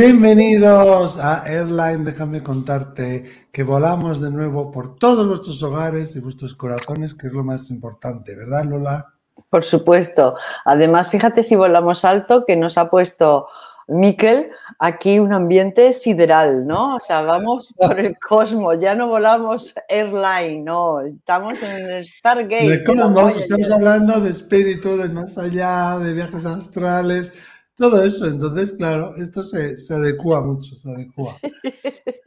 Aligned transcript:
Bienvenidos 0.00 1.18
a 1.18 1.44
Airline. 1.44 2.06
Déjame 2.06 2.42
contarte 2.42 3.48
que 3.52 3.62
volamos 3.62 4.18
de 4.22 4.30
nuevo 4.30 4.72
por 4.72 4.96
todos 4.96 5.28
vuestros 5.28 5.62
hogares 5.62 6.16
y 6.16 6.20
vuestros 6.20 6.54
corazones, 6.54 7.12
que 7.12 7.26
es 7.26 7.34
lo 7.34 7.44
más 7.44 7.68
importante, 7.68 8.34
¿verdad, 8.34 8.64
Lola? 8.64 9.12
Por 9.50 9.62
supuesto. 9.62 10.36
Además, 10.64 11.10
fíjate 11.10 11.42
si 11.42 11.54
volamos 11.54 12.06
alto, 12.06 12.46
que 12.46 12.56
nos 12.56 12.78
ha 12.78 12.88
puesto 12.88 13.48
Miquel 13.88 14.50
aquí 14.78 15.18
un 15.18 15.34
ambiente 15.34 15.92
sideral, 15.92 16.66
¿no? 16.66 16.96
O 16.96 17.00
sea, 17.00 17.20
vamos 17.20 17.74
por 17.76 18.00
el 18.00 18.18
cosmos, 18.18 18.80
ya 18.80 18.94
no 18.94 19.08
volamos 19.08 19.74
airline, 19.86 20.64
no, 20.64 21.02
estamos 21.02 21.62
en 21.62 21.90
el 21.90 22.06
Stargate. 22.06 22.70
De 22.70 22.84
cómo, 22.84 23.28
estamos 23.28 23.70
hablando 23.70 24.18
de 24.18 24.30
espíritu, 24.30 24.96
de 24.96 25.10
más 25.10 25.36
allá, 25.36 25.98
de 25.98 26.14
viajes 26.14 26.46
astrales, 26.46 27.34
todo 27.80 28.04
eso. 28.04 28.26
Entonces, 28.26 28.72
claro, 28.72 29.16
esto 29.16 29.42
se, 29.42 29.78
se 29.78 29.94
adecua 29.94 30.42
mucho, 30.42 30.76
se 30.76 30.90
adecua. 30.90 31.34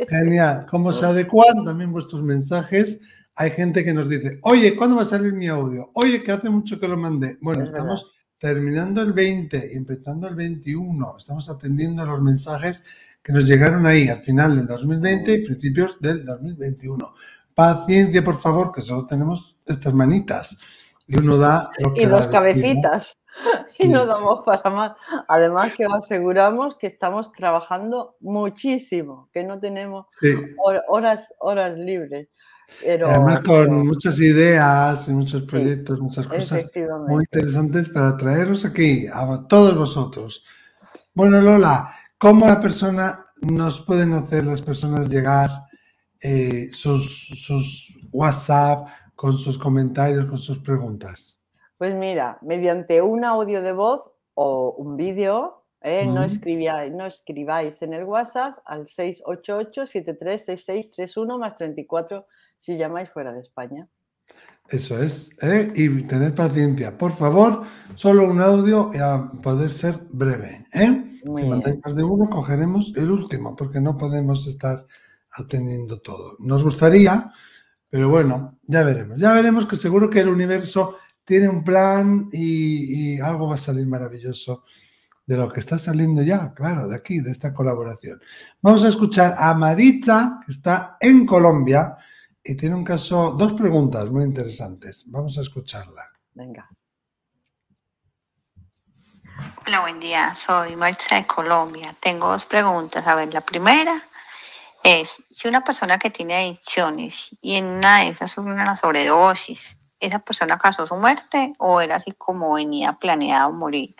Genial. 0.09 0.66
Como 0.70 0.91
se 0.91 1.05
adecuan 1.05 1.63
también 1.63 1.91
vuestros 1.91 2.23
mensajes, 2.23 2.99
hay 3.35 3.52
gente 3.52 3.85
que 3.85 3.94
nos 3.94 4.09
dice, 4.09 4.39
oye, 4.41 4.75
¿cuándo 4.75 4.95
va 4.95 5.03
a 5.03 5.05
salir 5.05 5.31
mi 5.31 5.47
audio? 5.47 5.91
Oye, 5.94 6.23
que 6.23 6.31
hace 6.31 6.49
mucho 6.49 6.80
que 6.80 6.88
lo 6.88 6.97
mandé. 6.97 7.38
Bueno, 7.39 7.63
estamos 7.63 8.11
terminando 8.39 9.03
el 9.03 9.13
20, 9.13 9.77
empezando 9.77 10.27
el 10.27 10.34
21. 10.34 11.17
Estamos 11.19 11.47
atendiendo 11.50 12.03
los 12.03 12.22
mensajes 12.22 12.83
que 13.22 13.31
nos 13.31 13.45
llegaron 13.45 13.85
ahí 13.85 14.09
al 14.09 14.23
final 14.23 14.56
del 14.58 14.66
2020 14.66 15.33
y 15.33 15.45
principios 15.45 15.97
del 16.02 16.25
2021. 16.25 17.13
Paciencia, 17.53 18.23
por 18.23 18.41
favor, 18.41 18.72
que 18.73 18.81
solo 18.81 19.06
tenemos 19.06 19.56
estas 19.67 19.94
manitas. 19.94 20.58
Y 21.06 21.19
uno 21.19 21.38
da... 21.38 21.69
y 21.95 22.06
dos 22.06 22.25
cabecitas. 22.28 23.17
y 23.80 23.88
no 23.88 24.06
damos 24.06 24.44
para 24.45 24.70
más. 24.70 24.94
Además 25.28 25.73
que 25.73 25.86
os 25.86 25.94
aseguramos 25.94 26.76
que 26.78 26.88
estamos 26.88 27.31
trabajando 27.31 28.16
muchísimo, 28.20 29.30
que 29.34 29.44
no 29.44 29.59
tenemos 29.59 30.08
horas, 30.88 31.34
horas 31.40 31.78
libres. 31.78 32.30
Además 32.81 33.42
con 33.42 33.86
muchas 33.86 34.20
ideas 34.20 35.08
y 35.08 35.12
muchos 35.12 35.44
proyectos, 35.44 36.00
muchas 36.00 36.28
cosas 36.28 36.66
muy 37.08 37.23
interesantes 37.23 37.90
para 37.90 38.17
traeros 38.17 38.66
aquí 38.66 39.06
a 39.12 39.45
todos 39.47 39.75
vosotros. 39.75 40.45
Bueno, 41.14 41.42
Lola, 41.42 41.94
¿cómo 42.18 42.47
la 42.47 42.59
persona 42.59 43.28
nos 43.42 43.81
pueden 43.81 44.14
hacer 44.14 44.45
las 44.45 44.62
personas 44.62 45.09
llegar 45.09 45.50
eh, 46.22 46.70
sus, 46.72 47.28
sus 47.28 48.08
WhatsApp 48.12 48.88
con 49.16 49.38
sus 49.38 49.58
comentarios, 49.58 50.25
con 50.25 50.40
sus 50.40 50.59
preguntas? 50.59 51.33
Pues 51.84 51.95
mira, 51.95 52.38
mediante 52.42 53.02
un 53.02 53.26
audio 53.26 53.62
de 53.62 53.73
voz 53.73 54.09
o 54.36 54.73
un 54.78 54.95
vídeo, 54.95 55.66
eh, 55.81 56.08
no, 56.08 56.23
escribáis, 56.23 56.94
no 56.94 57.06
escribáis 57.06 57.81
en 57.81 57.92
el 57.92 58.06
WhatsApp 58.06 58.53
al 58.64 58.86
688-736631 58.86 61.38
más 61.38 61.58
34 61.58 62.25
si 62.58 62.78
llamáis 62.78 63.09
fuera 63.09 63.34
de 63.34 63.42
España. 63.42 63.90
Eso 64.70 65.03
es, 65.03 65.38
¿eh? 65.44 65.73
y 65.75 66.03
tener 66.03 66.34
paciencia. 66.34 66.98
Por 66.98 67.12
favor, 67.12 67.66
solo 67.95 68.30
un 68.30 68.40
audio 68.40 68.90
y 68.94 69.00
a 69.00 69.30
poder 69.44 69.70
ser 69.70 69.95
breve. 70.09 70.66
¿eh? 70.73 71.20
si 71.22 71.45
mandáis 71.45 71.81
más 71.84 71.97
de 71.97 72.03
uno, 72.03 72.30
cogeremos 72.30 72.94
el 72.95 73.12
último, 73.12 73.58
porque 73.58 73.81
no 73.81 73.97
podemos 73.97 74.47
estar 74.47 74.86
atendiendo 75.31 76.00
todo. 76.00 76.38
Nos 76.40 76.63
gustaría, 76.63 77.34
pero 77.90 78.07
bueno, 78.07 78.57
ya 78.68 78.84
veremos. 78.84 79.19
Ya 79.19 79.34
veremos 79.34 79.68
que 79.68 79.75
seguro 79.75 80.09
que 80.09 80.22
el 80.22 80.30
universo 80.30 80.96
tiene 81.25 81.50
un 81.50 81.63
plan 81.63 82.29
y, 82.31 83.19
algo 83.22 83.47
va 83.47 83.56
a 83.56 83.57
salir 83.57 83.85
maravilloso 83.88 84.66
de 85.25 85.38
lo 85.38 85.50
que 85.50 85.61
está 85.61 85.78
saliendo 85.78 86.22
ya, 86.22 86.53
claro, 86.53 86.88
de 86.88 86.97
aquí, 86.97 87.19
de 87.19 87.31
esta 87.31 87.53
colaboración. 87.53 88.22
Vamos 88.61 88.84
a 88.84 88.89
escuchar 88.89 89.35
a 89.38 89.53
Maritza, 89.53 90.41
que 90.45 90.51
está 90.51 90.97
en 91.00 91.25
Colombia 91.25 91.97
y 92.44 92.56
tiene 92.57 92.75
un 92.75 92.83
caso, 92.83 93.31
dos 93.31 93.53
preguntas 93.53 94.09
muy 94.09 94.25
interesantes. 94.25 95.06
Vamos 95.07 95.38
a 95.38 95.41
escucharla. 95.41 96.12
Venga. 96.33 96.69
Hola, 99.66 99.79
buen 99.79 100.00
día. 100.00 100.35
Soy 100.35 100.75
Maritza 100.75 101.16
de 101.16 101.25
Colombia. 101.25 101.95
Tengo 102.01 102.29
dos 102.29 102.45
preguntas. 102.45 103.07
A 103.07 103.16
ver, 103.16 103.33
la 103.33 103.41
primera 103.41 104.03
es, 104.83 105.09
si 105.31 105.47
una 105.47 105.63
persona 105.63 105.97
que 105.97 106.09
tiene 106.09 106.35
adicciones 106.35 107.29
y 107.41 107.56
en 107.56 107.66
una 107.66 108.00
de 108.00 108.09
esas 108.09 108.31
sufre 108.31 108.51
una 108.51 108.75
sobredosis, 108.75 109.78
¿esa 110.03 110.19
persona 110.19 110.58
causó 110.58 110.86
su 110.86 110.96
muerte 110.96 111.53
o 111.58 111.80
era 111.80 111.96
así 111.96 112.12
como 112.12 112.53
venía 112.53 112.94
planeado 112.94 113.52
morir? 113.53 113.96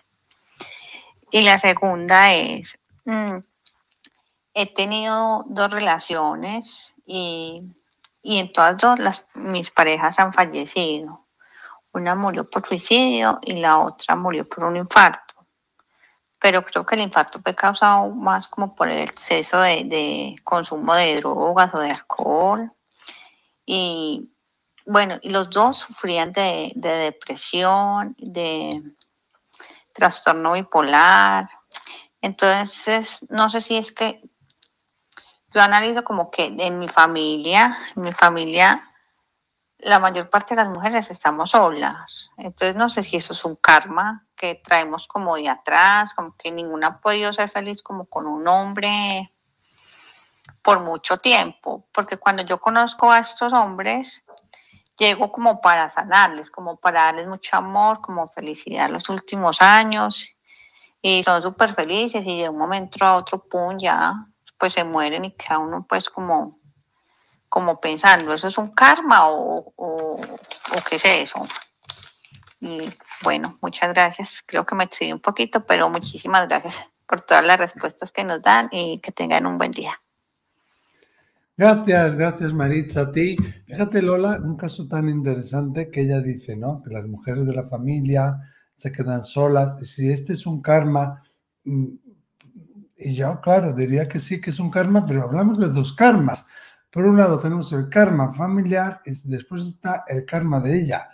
Y 1.32 1.42
la 1.42 1.58
segunda 1.58 2.34
es, 2.34 2.78
mm, 3.06 3.38
he 4.54 4.74
tenido 4.74 5.46
dos 5.48 5.72
relaciones 5.72 6.94
y, 7.06 7.64
en 8.24 8.54
todas 8.54 8.78
dos 8.78 9.00
las, 9.00 9.26
mis 9.34 9.72
parejas 9.72 10.20
han 10.20 10.34
fallecido. 10.34 11.26
Una 11.94 12.16
murió 12.16 12.50
por 12.50 12.68
suicidio 12.68 13.40
y 13.42 13.54
la 13.54 13.80
otra 13.80 14.16
murió 14.16 14.48
por 14.48 14.66
un 14.66 14.78
infarto. 14.78 15.34
Pero 16.40 16.66
creo 16.66 16.86
que 16.86 16.96
el 16.96 17.02
infarto 17.02 17.40
fue 17.42 17.56
causado 17.56 18.10
más 18.10 18.48
como 18.48 18.76
por 18.76 18.90
el 18.90 19.00
exceso 19.00 19.60
de, 19.62 19.86
de 19.86 20.36
consumo 20.44 20.94
de 20.96 21.16
drogas 21.18 21.74
o 21.74 21.80
de 21.80 21.92
alcohol. 21.92 22.72
Y 23.66 24.33
bueno, 24.86 25.20
y 25.22 25.30
los 25.30 25.50
dos 25.50 25.78
sufrían 25.78 26.34
de, 26.34 26.72
depresión, 26.76 28.16
de 28.18 28.82
trastorno 29.94 30.54
bipolar. 30.54 31.48
Entonces, 32.22 33.26
no 33.30 33.50
sé 33.50 33.62
si 33.62 33.78
es 33.78 33.92
que 33.92 34.22
yo 35.54 35.62
analizo 35.62 36.04
como 36.04 36.32
que 36.32 36.46
en 36.46 36.80
mi 36.80 36.90
familia, 36.90 37.78
en 37.96 38.04
mi 38.04 38.12
familia, 38.12 38.90
la 39.78 40.00
mayor 40.00 40.30
parte 40.30 40.56
de 40.56 40.64
las 40.64 40.70
mujeres 40.70 41.10
estamos 41.12 41.52
solas. 41.52 42.30
Entonces, 42.38 42.76
no 42.76 42.90
sé 42.90 43.04
si 43.04 43.18
eso 43.18 43.34
es 43.34 43.44
un 43.46 43.56
karma 43.58 44.26
que 44.36 44.56
traemos 44.56 45.08
como 45.08 45.36
de 45.36 45.50
atrás, 45.50 46.14
como 46.14 46.36
que 46.38 46.52
ninguna 46.52 46.88
ha 46.88 47.00
podido 47.00 47.32
ser 47.34 47.50
feliz 47.50 47.82
como 47.82 48.06
con 48.06 48.26
un 48.26 48.48
hombre 48.48 49.32
por 50.62 50.80
mucho 50.80 51.18
tiempo. 51.18 51.86
Porque 51.92 52.18
cuando 52.18 52.44
yo 52.44 52.60
conozco 52.60 53.12
a 53.12 53.20
estos 53.20 53.54
hombres, 53.54 54.24
llego 54.98 55.32
como 55.32 55.62
para 55.62 55.90
sanarles, 55.90 56.52
como 56.52 56.78
para 56.78 57.06
darles 57.06 57.28
mucho 57.28 57.58
amor, 57.58 58.02
como 58.02 58.28
felicidad 58.28 58.90
los 58.90 59.10
últimos 59.10 59.62
años 59.62 60.34
y 61.02 61.24
son 61.24 61.42
súper 61.42 61.76
felices 61.76 62.26
y 62.26 62.42
de 62.42 62.50
un 62.50 62.58
momento 62.58 63.04
a 63.04 63.18
otro, 63.18 63.44
pum, 63.44 63.78
ya 63.78 64.14
pues 64.58 64.74
se 64.74 64.86
mueren 64.86 65.26
y 65.26 65.32
queda 65.32 65.58
uno 65.58 65.86
pues 65.88 66.08
como, 66.08 66.60
como 67.50 67.82
pensando, 67.82 68.34
¿eso 68.34 68.48
es 68.48 68.58
un 68.58 68.72
karma 68.72 69.28
o, 69.28 69.74
o, 69.76 70.22
qué 70.90 70.96
es 70.96 71.06
eso? 71.06 71.46
Y 72.62 72.90
bueno, 73.24 73.58
muchas 73.62 73.90
gracias, 73.90 74.42
creo 74.46 74.66
que 74.66 74.76
me 74.76 74.86
excedí 74.86 75.12
un 75.12 75.20
poquito, 75.20 75.66
pero 75.66 75.90
muchísimas 75.90 76.48
gracias 76.48 76.80
por 77.06 77.20
todas 77.20 77.44
las 77.44 77.60
respuestas 77.60 78.14
que 78.14 78.24
nos 78.24 78.42
dan 78.42 78.70
y 78.72 79.00
que 79.00 79.12
tengan 79.12 79.46
un 79.46 79.58
buen 79.58 79.72
día. 79.72 80.03
Gracias, 81.56 82.16
gracias 82.16 82.52
Maritza 82.52 83.02
a 83.02 83.12
ti. 83.12 83.38
Fíjate 83.68 84.02
Lola, 84.02 84.42
un 84.44 84.58
caso 84.58 84.88
tan 84.88 85.08
interesante 85.08 85.92
que 85.92 86.02
ella 86.02 86.20
dice, 86.20 86.56
¿no? 86.58 86.82
Que 86.82 86.92
las 86.92 87.06
mujeres 87.06 87.46
de 87.46 87.54
la 87.54 87.68
familia 87.70 88.40
se 88.76 88.92
quedan 88.92 89.24
solas. 89.24 89.80
Y 89.80 89.86
si 89.86 90.10
este 90.10 90.34
es 90.34 90.48
un 90.48 90.64
karma, 90.64 91.22
mm, 91.64 91.86
y 92.98 93.14
yo, 93.14 93.40
claro, 93.40 93.72
diría 93.74 94.08
que 94.08 94.20
sí 94.20 94.42
que 94.42 94.50
es 94.50 94.60
un 94.60 94.72
karma, 94.72 95.06
pero 95.06 95.24
hablamos 95.24 95.60
de 95.60 95.70
dos 95.70 95.94
karmas. 95.94 96.44
Por 96.92 97.06
un 97.06 97.18
lado 97.18 97.40
tenemos 97.40 97.72
el 97.74 97.88
karma 97.88 98.34
familiar 98.34 99.02
y 99.06 99.12
después 99.26 99.68
está 99.68 100.06
el 100.08 100.26
karma 100.26 100.60
de 100.60 100.80
ella. 100.82 101.10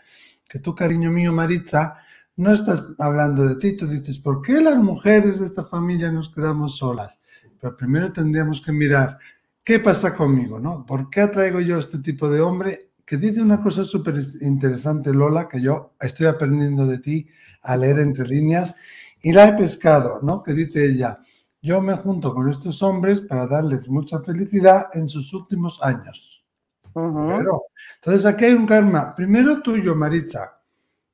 Que 0.48 0.60
tú, 0.60 0.74
cariño 0.74 1.12
mío, 1.12 1.34
Maritza, 1.34 1.98
no 2.38 2.54
estás 2.54 2.84
hablando 2.98 3.46
de 3.46 3.56
ti, 3.58 3.75
tú 3.75 3.88
dices, 3.88 4.18
¿por 4.19 4.42
qué 4.42 4.62
las 4.62 4.78
mujeres 4.78 5.40
de 5.42 5.48
esta 5.48 5.66
familia 5.66 6.13
nos 6.13 6.30
quedamos 6.34 6.78
solas? 6.78 7.12
Pero 7.60 7.75
primero 7.75 8.13
tendríamos 8.13 8.62
que 8.62 8.72
mirar 8.72 9.19
¿qué 9.64 9.80
pasa 9.80 10.16
conmigo? 10.16 10.60
¿no? 10.60 10.86
¿Por 10.86 11.10
qué 11.10 11.22
atraigo 11.22 11.60
yo 11.60 11.78
a 11.78 11.80
este 11.80 12.00
tipo 12.00 12.30
de 12.30 12.42
hombre 12.42 12.90
que 13.06 13.18
dice 13.18 13.42
una 13.42 13.62
cosa 13.62 13.84
súper 13.84 14.22
interesante, 14.42 15.12
Lola, 15.12 15.48
que 15.48 15.60
yo 15.60 15.96
estoy 16.00 16.28
aprendiendo 16.28 16.86
de 16.86 17.00
ti 17.00 17.28
a 17.64 17.76
leer 17.76 18.00
entre 18.00 18.28
líneas 18.28 18.76
y 19.22 19.32
la 19.34 19.48
he 19.48 19.58
pescado, 19.58 20.20
¿no? 20.22 20.44
Que 20.44 20.54
dice 20.54 20.86
ella, 20.86 21.20
yo 21.62 21.82
me 21.82 21.96
junto 21.96 22.34
con 22.34 22.50
estos 22.50 22.84
hombres 22.84 23.22
para 23.22 23.48
darles 23.48 23.88
mucha 23.88 24.22
felicidad 24.22 24.90
en 24.94 25.08
sus 25.08 25.34
últimos 25.34 25.82
años. 25.82 26.46
Pero, 26.94 27.64
entonces 27.96 28.26
aquí 28.26 28.46
hay 28.46 28.54
un 28.54 28.68
karma, 28.68 29.16
primero 29.16 29.62
tuyo, 29.62 29.96
Maritza, 29.96 30.62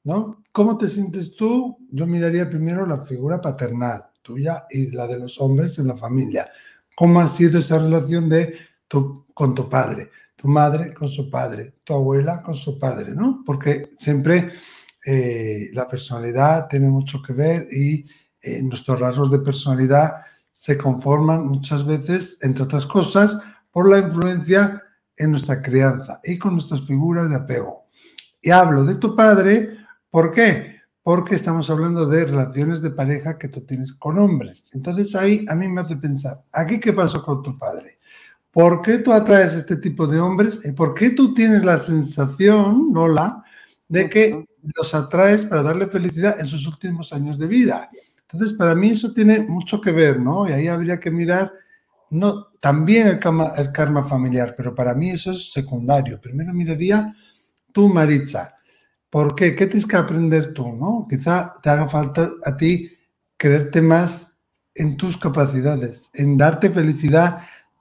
¿no? 0.04 0.44
¿Cómo 0.52 0.78
te 0.78 0.88
sientes 0.88 1.36
tú? 1.36 1.78
Yo 1.92 2.06
miraría 2.06 2.50
primero 2.50 2.86
la 2.86 3.06
figura 3.06 3.40
paternal 3.40 4.04
tuya 4.22 4.66
y 4.70 4.92
la 4.92 5.08
de 5.08 5.20
los 5.20 5.40
hombres 5.40 5.80
en 5.80 5.88
la 5.88 5.98
familia 5.98 6.50
cómo 6.96 7.20
ha 7.20 7.28
sido 7.28 7.60
esa 7.60 7.78
relación 7.78 8.30
de 8.30 8.58
tu, 8.88 9.26
con 9.34 9.54
tu 9.54 9.70
padre, 9.70 10.10
tu 10.36 10.48
madre 10.48 10.94
con 10.94 11.10
su 11.10 11.30
padre, 11.30 11.76
tu 11.84 11.94
abuela 11.94 12.42
con 12.42 12.56
su 12.56 12.80
padre, 12.80 13.12
¿no? 13.14 13.44
Porque 13.46 13.92
siempre 13.98 14.54
eh, 15.06 15.70
la 15.74 15.88
personalidad 15.88 16.68
tiene 16.68 16.88
mucho 16.88 17.22
que 17.22 17.34
ver 17.34 17.68
y 17.72 18.06
eh, 18.42 18.64
nuestros 18.64 19.00
rasgos 19.00 19.32
de 19.32 19.40
personalidad 19.40 20.22
se 20.52 20.78
conforman 20.78 21.46
muchas 21.46 21.86
veces, 21.86 22.40
entre 22.42 22.64
otras 22.64 22.88
cosas, 22.88 23.38
por 23.72 23.90
la 23.90 24.00
influencia 24.00 24.82
en 25.18 25.32
nuestra 25.32 25.62
crianza 25.62 26.20
y 26.24 26.38
con 26.38 26.54
nuestras 26.54 26.82
figuras 26.86 27.30
de 27.30 27.36
apego. 27.36 27.88
Y 28.42 28.52
hablo 28.52 28.84
de 28.84 28.96
tu 28.96 29.16
padre, 29.16 29.78
¿por 30.10 30.32
qué? 30.32 30.75
Porque 31.06 31.36
estamos 31.36 31.70
hablando 31.70 32.08
de 32.08 32.26
relaciones 32.26 32.82
de 32.82 32.90
pareja 32.90 33.38
que 33.38 33.48
tú 33.48 33.62
tienes 33.62 33.94
con 33.94 34.18
hombres. 34.18 34.64
Entonces 34.74 35.14
ahí 35.14 35.46
a 35.48 35.54
mí 35.54 35.68
me 35.68 35.82
hace 35.82 35.98
pensar, 35.98 36.44
¿aquí 36.52 36.80
qué 36.80 36.94
pasó 36.94 37.24
con 37.24 37.44
tu 37.44 37.56
padre? 37.60 38.00
¿Por 38.50 38.82
qué 38.82 38.98
tú 38.98 39.14
atraes 39.14 39.54
este 39.54 39.78
tipo 39.78 40.08
de 40.08 40.20
hombres? 40.20 40.62
¿Y 40.66 40.72
por 40.72 40.96
qué 40.96 41.12
tú 41.12 41.32
tienes 41.36 41.64
la 41.64 41.78
sensación, 41.78 42.90
Lola, 42.92 43.44
de 43.88 44.10
que 44.10 44.46
los 44.76 44.96
atraes 44.96 45.46
para 45.46 45.62
darle 45.62 45.86
felicidad 45.86 46.40
en 46.40 46.48
sus 46.48 46.66
últimos 46.66 47.14
años 47.14 47.38
de 47.38 47.46
vida? 47.46 47.88
Entonces, 48.24 48.58
para 48.58 48.74
mí 48.74 48.90
eso 48.90 49.14
tiene 49.14 49.42
mucho 49.42 49.80
que 49.80 49.92
ver, 49.92 50.20
¿no? 50.20 50.50
Y 50.50 50.54
ahí 50.54 50.68
habría 50.68 51.00
que 51.00 51.12
mirar 51.12 51.54
no, 52.10 52.48
también 52.60 53.06
el 53.10 53.20
karma, 53.20 53.52
el 53.58 53.72
karma 53.72 54.08
familiar, 54.08 54.56
pero 54.58 54.74
para 54.74 54.96
mí 54.96 55.12
eso 55.12 55.34
es 55.34 55.52
secundario. 55.52 56.20
Primero 56.20 56.52
miraría 56.52 57.14
tú, 57.72 57.90
Maritza. 57.90 58.55
¿Por 59.16 59.34
qué? 59.34 59.56
¿Qué 59.56 59.66
tienes 59.68 59.88
que 59.88 59.96
aprender 59.96 60.54
tú, 60.54 60.74
no? 60.74 61.08
Quizá 61.10 61.54
te 61.64 61.70
haga 61.70 61.88
falta 61.88 62.28
a 62.44 62.58
ti 62.58 62.92
creerte 63.38 63.82
más 63.82 64.42
en 64.74 64.98
tus 64.98 65.16
capacidades, 65.16 66.10
en 66.16 66.38
darte 66.38 66.70
felicidad 66.70 67.40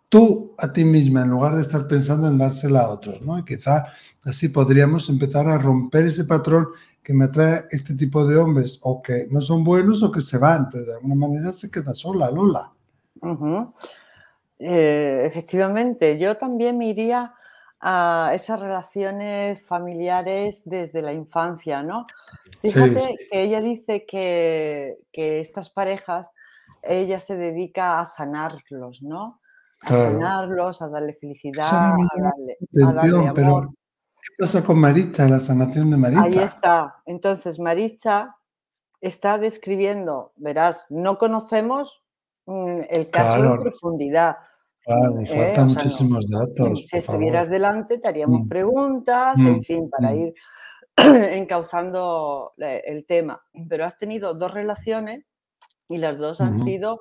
tú 0.09 0.55
a 0.59 0.73
ti 0.73 0.85
misma, 0.85 1.23
en 1.23 1.31
lugar 1.31 1.57
de 1.57 1.63
estar 1.63 1.89
pensando 1.89 2.29
en 2.29 2.39
dársela 2.39 2.83
a 2.83 2.91
otros, 2.91 3.21
¿no? 3.21 3.37
Y 3.37 3.45
quizá 3.45 3.87
así 4.23 4.49
podríamos 4.49 5.09
empezar 5.09 5.49
a 5.49 5.59
romper 5.59 6.05
ese 6.05 6.25
patrón 6.25 6.69
que 7.03 7.13
me 7.13 7.25
atrae 7.25 7.65
este 7.73 7.95
tipo 7.95 8.25
de 8.25 8.37
hombres, 8.37 8.79
o 8.83 9.03
que 9.03 9.27
no 9.29 9.41
son 9.41 9.65
buenos 9.65 10.05
o 10.05 10.13
que 10.13 10.21
se 10.21 10.39
van, 10.39 10.71
pero 10.71 10.85
de 10.85 10.95
alguna 10.95 11.17
manera 11.17 11.53
se 11.53 11.69
queda 11.69 11.95
sola, 11.95 12.31
Lola. 12.31 12.71
Eh, 14.61 15.23
efectivamente, 15.25 16.17
yo 16.17 16.37
también 16.37 16.79
me 16.79 16.87
iría 16.87 17.35
a 17.87 18.31
esas 18.33 18.61
relaciones 18.61 19.61
familiares 19.67 20.63
desde 20.65 21.03
la 21.03 21.13
infancia, 21.13 21.83
¿no? 21.83 22.07
Fíjate 22.63 23.17
que 23.31 23.43
ella 23.43 23.61
dice 23.61 24.07
que, 24.07 24.97
que, 25.13 25.41
estas 25.41 25.69
parejas, 25.69 26.31
ella 26.83 27.21
se 27.21 27.37
dedica 27.37 28.01
a 28.01 28.07
sanarlos, 28.07 29.03
¿no? 29.03 29.41
a 29.83 29.89
sanarlos, 29.89 30.81
a 30.81 30.89
darle 30.89 31.13
felicidad, 31.13 31.67
a 31.67 31.97
darle, 32.73 33.19
amor. 33.19 33.35
Pero, 33.35 33.75
¿Qué 34.23 34.35
pasa 34.39 34.65
con 34.65 34.79
Maricha, 34.79 35.29
la 35.29 35.41
sanación 35.41 35.91
de 35.91 35.99
Maricha? 35.99 36.23
Ahí 36.23 36.39
está. 36.39 37.03
Entonces, 37.05 37.59
Maricha 37.59 38.35
está 39.03 39.37
describiendo, 39.37 40.33
verás, 40.37 40.87
no 40.89 41.19
conocemos 41.19 42.03
mm, 42.47 42.81
el 42.89 43.11
caso 43.11 43.45
en 43.45 43.61
profundidad. 43.61 44.39
Claro, 44.85 45.21
¿eh? 45.21 45.27
faltan 45.27 45.69
muchísimos 45.69 46.29
datos. 46.29 46.85
Si 46.87 46.99
estuvieras 46.99 47.49
delante, 47.49 47.99
te 47.99 48.09
haríamos 48.09 48.43
mm. 48.43 48.49
preguntas, 48.49 49.39
en 49.39 49.59
mm, 49.59 49.63
fin, 49.63 49.91
para 49.91 50.15
ir 50.15 50.35
encauzando 50.97 52.53
el 52.59 53.07
tema. 53.07 53.43
Pero 53.69 53.87
has 53.87 53.97
tenido 53.97 54.35
dos 54.35 54.53
relaciones 54.53 55.25
y 55.89 55.99
las 55.99 56.19
dos 56.19 56.41
han 56.41 56.59
sido 56.59 57.01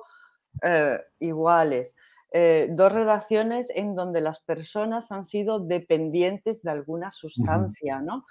eh, 0.62 0.98
iguales. 1.20 1.94
Eh, 2.36 2.68
dos 2.70 2.90
relaciones 2.90 3.68
en 3.72 3.94
donde 3.94 4.20
las 4.20 4.40
personas 4.40 5.12
han 5.12 5.24
sido 5.24 5.60
dependientes 5.60 6.62
de 6.62 6.70
alguna 6.72 7.12
sustancia, 7.12 8.00
¿no? 8.00 8.24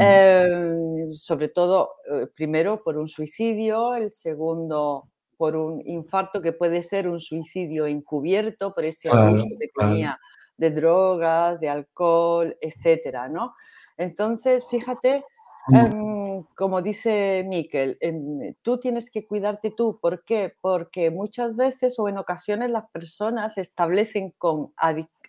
Em, 0.00 1.12
sobre 1.12 1.48
todo, 1.48 1.96
primero 2.34 2.82
por 2.82 2.96
un 2.96 3.08
suicidio, 3.08 3.94
el 3.94 4.10
segundo 4.12 5.11
por 5.42 5.56
un 5.56 5.82
infarto 5.84 6.40
que 6.40 6.52
puede 6.52 6.84
ser 6.84 7.08
un 7.08 7.18
suicidio 7.18 7.88
encubierto 7.88 8.72
por 8.72 8.84
ese 8.84 9.08
abuso 9.08 9.48
que 9.58 9.72
tenía 9.76 10.16
de 10.56 10.70
drogas, 10.70 11.58
de 11.58 11.68
alcohol, 11.68 12.56
etcétera, 12.60 13.28
¿no? 13.28 13.56
Entonces, 13.96 14.64
fíjate 14.70 15.24
Em, 15.68 16.44
como 16.56 16.80
dice 16.80 17.44
Miquel, 17.46 17.96
em, 18.00 18.54
tú 18.62 18.78
tienes 18.78 19.10
que 19.10 19.26
cuidarte 19.26 19.70
tú. 19.70 19.98
¿Por 20.00 20.24
qué? 20.24 20.54
Porque 20.60 21.10
muchas 21.10 21.56
veces 21.56 21.98
o 21.98 22.08
en 22.08 22.18
ocasiones 22.18 22.70
las 22.70 22.88
personas 22.90 23.58
establecen 23.58 24.30
con 24.38 24.72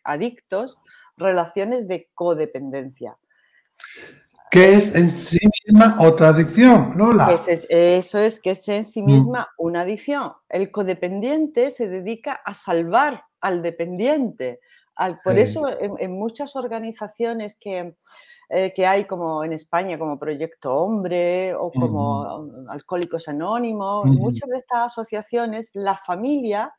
adictos 0.03 0.79
relaciones 1.17 1.87
de 1.87 2.09
codependencia. 2.13 3.17
¿Qué 4.53 4.75
es 4.75 4.93
en 4.93 5.11
sí 5.11 5.39
misma 5.65 5.97
otra 5.99 6.27
adicción, 6.27 6.91
Lola? 6.95 7.27
eso 7.33 8.19
es 8.19 8.39
que 8.39 8.51
es 8.51 8.69
en 8.69 8.85
sí 8.85 9.01
mm. 9.01 9.05
misma 9.05 9.49
una 9.57 9.81
adicción. 9.81 10.33
El 10.47 10.69
codependiente 10.69 11.71
se 11.71 11.87
dedica 11.87 12.33
a 12.33 12.53
salvar 12.53 13.23
al 13.41 13.63
dependiente. 13.63 14.59
por 15.23 15.39
eso 15.39 15.65
en, 15.79 16.11
muchas 16.11 16.55
organizaciones 16.55 17.57
que, 17.59 17.95
eh, 18.49 18.73
que 18.75 18.85
hay 18.85 19.05
como 19.05 19.43
en 19.43 19.53
España, 19.53 19.97
como 19.97 20.19
Proyecto 20.19 20.71
Hombre 20.71 21.55
o 21.55 21.71
como 21.71 22.47
Alcohólicos 22.69 23.27
Anónimos, 23.27 24.05
muchas 24.05 24.47
de 24.51 24.57
estas 24.57 24.85
asociaciones, 24.85 25.71
la 25.73 25.97
familia 25.97 26.71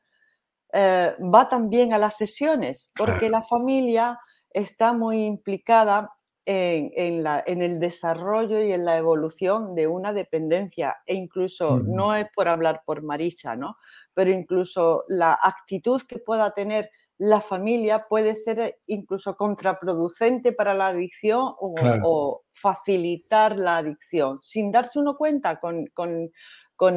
eh, 0.73 1.12
va 1.21 1.49
también 1.49 1.93
a 1.93 1.99
las 1.99 2.17
sesiones, 2.17 2.93
porque 2.94 3.29
la 3.29 3.43
familia 3.43 4.21
está 4.50 4.93
muy 4.93 5.25
implicada 5.25 6.09
en, 6.46 7.23
la, 7.23 7.43
en, 7.46 7.62
el 7.62 7.81
desarrollo 7.81 8.62
y 8.62 8.73
en 8.73 8.85
la 8.85 8.99
evolución 8.99 9.75
de 9.75 9.87
una 9.87 10.12
dependencia 10.12 10.96
e 11.06 11.14
incluso, 11.14 11.81
no 11.81 12.14
es 12.14 12.26
por 12.35 12.49
hablar 12.49 12.82
por 12.85 13.02
Marisa, 13.02 13.56
¿no? 13.56 13.76
pero 14.12 14.31
incluso 14.31 15.05
la 15.08 15.38
actitud 15.43 16.02
que 16.02 16.19
pueda 16.19 16.52
tener 16.52 16.91
la 17.19 17.41
familia 17.41 18.06
puede 18.08 18.35
ser 18.35 18.81
incluso 18.87 19.37
contraproducente 19.37 20.52
para 20.52 20.75
la 20.75 20.88
adicción 20.88 21.55
o, 21.58 22.43
facilitar 22.50 23.56
la 23.56 23.79
adicción, 23.79 24.40
sin 24.43 24.73
darse 24.73 24.99
uno 24.99 25.17
cuenta 25.17 25.61
con, 25.61 25.88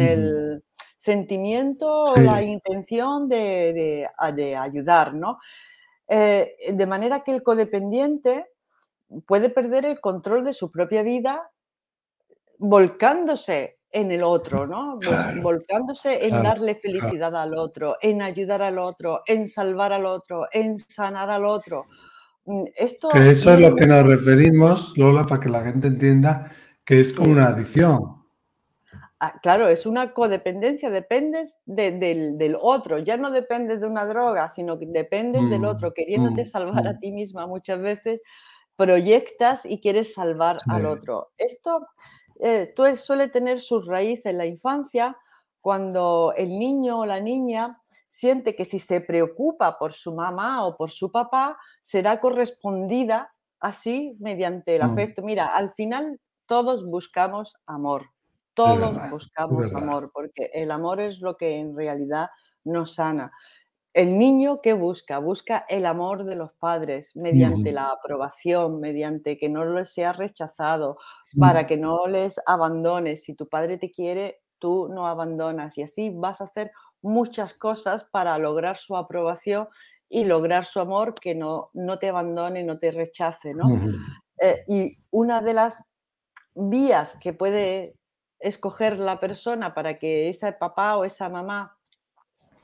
el 0.02 0.64
sentimiento 0.95 2.02
o 2.02 2.19
la 2.19 2.42
intención 2.42 3.30
de, 3.30 4.10
ayudar, 4.60 5.14
¿no? 5.14 5.38
Eh, 6.10 6.56
de 6.71 6.86
manera 6.88 7.21
que 7.21 7.31
el 7.31 7.44
codependiente 7.44 8.45
puede 9.26 9.49
perder 9.49 9.85
el 9.85 9.99
control 9.99 10.44
de 10.44 10.54
su 10.54 10.71
propia 10.71 11.04
vida 11.04 11.52
volcándose 12.59 13.78
en 13.92 14.11
el 14.11 14.23
otro, 14.23 14.68
¿no? 14.68 14.99
Volcándose 15.42 16.28
en 16.28 16.44
darle 16.44 16.76
felicidad 16.76 17.35
al 17.35 17.56
otro, 17.56 17.97
en 18.02 18.21
ayudar 18.21 18.61
al 18.61 18.80
otro, 18.80 19.21
en 19.26 19.47
salvar 19.47 19.94
al 19.94 20.06
otro, 20.06 20.47
en 20.52 20.78
sanar 20.78 21.30
al 21.30 21.45
otro. 21.45 21.85
Mm, 22.45 22.64
esto 22.76 23.09
que 23.09 23.31
eso 23.31 23.54
es 23.54 23.59
lo 23.59 23.76
que 23.76 23.87
nos 23.87 24.06
referimos, 24.06 24.94
Lola, 24.97 25.26
para 25.26 25.42
que 25.42 25.49
la 25.49 25.61
gente 25.61 25.87
entienda 25.87 26.52
que 26.83 26.99
es 26.99 27.14
como 27.14 27.31
una 27.31 27.47
adicción. 27.47 28.18
Ah, 29.19 29.40
claro, 29.42 29.68
es 29.68 29.87
una 29.87 30.14
codependencia, 30.14 30.92
dependes 30.92 31.57
del, 31.66 32.56
otro, 32.61 32.99
ya 32.99 33.18
no 33.18 33.31
dependes 33.31 33.81
de 33.81 33.87
una 33.87 34.06
droga, 34.06 34.47
sino 34.47 34.78
que 34.78 34.85
dependes 34.85 35.49
del 35.49 35.61
mm, 35.61 35.66
otro, 35.66 35.94
queriéndote 35.94 36.44
mm, 36.44 36.45
salvar 36.45 36.87
a 36.87 36.99
ti 36.99 37.11
misma 37.11 37.47
muchas 37.47 37.81
veces, 37.81 38.21
proyectas 38.78 39.66
y 39.66 39.81
quieres 39.81 40.14
salvar 40.14 40.57
al 40.68 40.86
otro. 40.86 41.31
Esto 41.38 41.88
eh, 42.40 42.74
suele 42.96 43.28
tener 43.28 43.60
sus 43.60 43.88
raíces 43.88 44.28
en 44.28 44.38
la 44.38 44.46
infancia 44.46 45.18
cuando 45.60 46.34
el 46.38 46.57
niño 46.57 47.00
o 47.00 47.06
la 47.06 47.19
niña 47.19 47.81
siente 48.07 48.56
que 48.56 48.66
si 48.66 48.80
se 48.80 49.02
preocupa 49.02 49.78
por 49.78 49.94
su 49.94 50.14
mamá 50.14 50.66
o 50.66 50.78
por 50.78 50.92
su 50.92 51.12
papá, 51.12 51.57
será 51.81 52.22
correspondida 52.22 53.34
así 53.60 54.16
mediante 54.19 54.76
el 54.76 54.84
mm. 54.84 54.92
afecto. 54.92 55.22
Mira, 55.24 55.48
al 55.48 55.74
final 55.74 56.22
todos 56.46 56.86
buscamos 56.86 57.57
amor, 57.66 58.12
todos 58.54 58.96
buscamos 59.10 59.76
amor, 59.76 60.12
porque 60.14 60.52
el 60.54 60.72
amor 60.72 61.02
es 61.02 61.19
lo 61.19 61.36
que 61.36 61.57
en 61.57 61.76
realidad 61.76 62.30
nos 62.64 62.94
sana 62.94 63.31
el 63.94 64.18
niño 64.18 64.62
que 64.62 64.74
busca, 64.74 65.18
busca 65.20 65.66
el 65.70 65.86
amor 65.86 66.26
de 66.26 66.36
los 66.36 66.54
padres 66.54 67.16
mediante 67.16 67.72
la 67.72 67.90
aprobación, 67.90 68.80
mediante 68.80 69.38
que 69.38 69.50
no 69.50 69.66
les 69.66 69.92
sea 69.92 70.14
rechazado, 70.14 70.98
para 71.40 71.66
que 71.66 71.78
no 71.78 72.06
les 72.08 72.40
abandones. 72.46 73.24
Si 73.24 73.34
tu 73.34 73.48
padre 73.48 73.78
te 73.78 73.90
quiere, 73.90 74.42
tú 74.60 74.88
no 74.90 75.08
abandonas 75.08 75.78
y 75.78 75.84
así 75.84 76.12
vas 76.14 76.42
a 76.42 76.46
hacer 76.46 76.72
muchas 77.02 77.54
cosas 77.54 78.04
para 78.04 78.38
lograr 78.38 78.78
su 78.78 78.96
aprobación 78.96 79.68
y 80.10 80.26
lograr 80.26 80.66
su 80.66 80.80
amor, 80.80 81.16
que 81.16 81.36
no, 81.36 81.70
no 81.74 81.98
te 81.98 82.10
abandone, 82.10 82.64
no 82.64 82.80
te 82.80 82.92
rechace. 82.92 83.54
¿no? 83.54 83.66
Eh, 84.42 84.64
y 84.68 84.98
una 85.10 85.42
de 85.42 85.54
las 85.54 85.84
vías 86.56 87.18
que 87.20 87.34
puede 87.34 87.96
escoger 88.40 89.00
la 89.00 89.20
persona 89.20 89.74
para 89.74 89.98
que 89.98 90.30
ese 90.30 90.52
papá 90.54 90.98
o 90.98 91.06
esa 91.06 91.30
mamá 91.30 91.77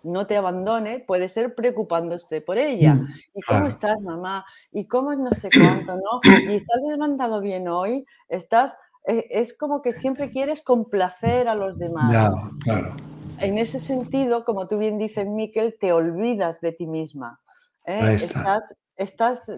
no 0.04 0.28
te 0.28 0.36
abandone, 0.36 1.00
puede 1.00 1.30
ser 1.30 1.56
preocupándose 1.56 2.42
por 2.42 2.58
ella. 2.58 2.96
Mm, 2.96 3.08
¿Y 3.36 3.42
cómo 3.42 3.68
estás, 3.68 4.02
mamá? 4.02 4.46
¿Y 4.72 4.88
cómo 4.88 5.12
es 5.14 5.20
no 5.20 5.32
sé 5.32 5.50
cuánto, 5.60 5.96
no? 5.96 6.22
¿Y 6.50 6.56
estás 6.56 6.82
levantado 6.88 7.42
bien 7.42 7.68
hoy? 7.68 8.06
Estás, 8.28 8.78
eh, 9.08 9.26
es 9.30 9.58
como 9.58 9.82
que 9.82 9.94
siempre 9.94 10.30
quieres 10.30 10.62
complacer 10.62 11.48
a 11.48 11.56
los 11.56 11.78
demás. 11.78 12.12
Ya, 12.12 12.30
claro. 12.64 12.96
en 13.40 13.58
ese 13.58 13.80
sentido, 13.80 14.46
como 14.46 14.68
tú 14.68 14.78
bien 14.78 14.98
dices, 14.98 15.26
Miquel, 15.28 15.78
te 15.80 15.94
olvidas 15.94 16.60
de 16.62 16.74
ti 16.74 16.86
misma. 16.86 17.40
¿eh? 17.86 18.14
Estás, 18.14 18.80
estás, 18.98 19.50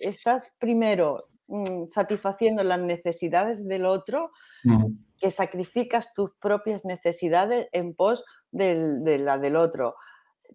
estás 0.00 0.52
primero 0.58 1.28
mm, 1.48 1.88
satisfaciendo 1.88 2.62
las 2.62 2.80
necesidades 2.80 3.66
del 3.66 3.86
otro, 3.86 4.30
que 5.20 5.30
sacrificas 5.32 6.12
tus 6.12 6.30
propias 6.40 6.84
necesidades 6.84 7.68
en 7.72 7.94
pos 7.94 8.22
de 8.50 9.18
la 9.18 9.38
del 9.38 9.56
otro. 9.56 9.96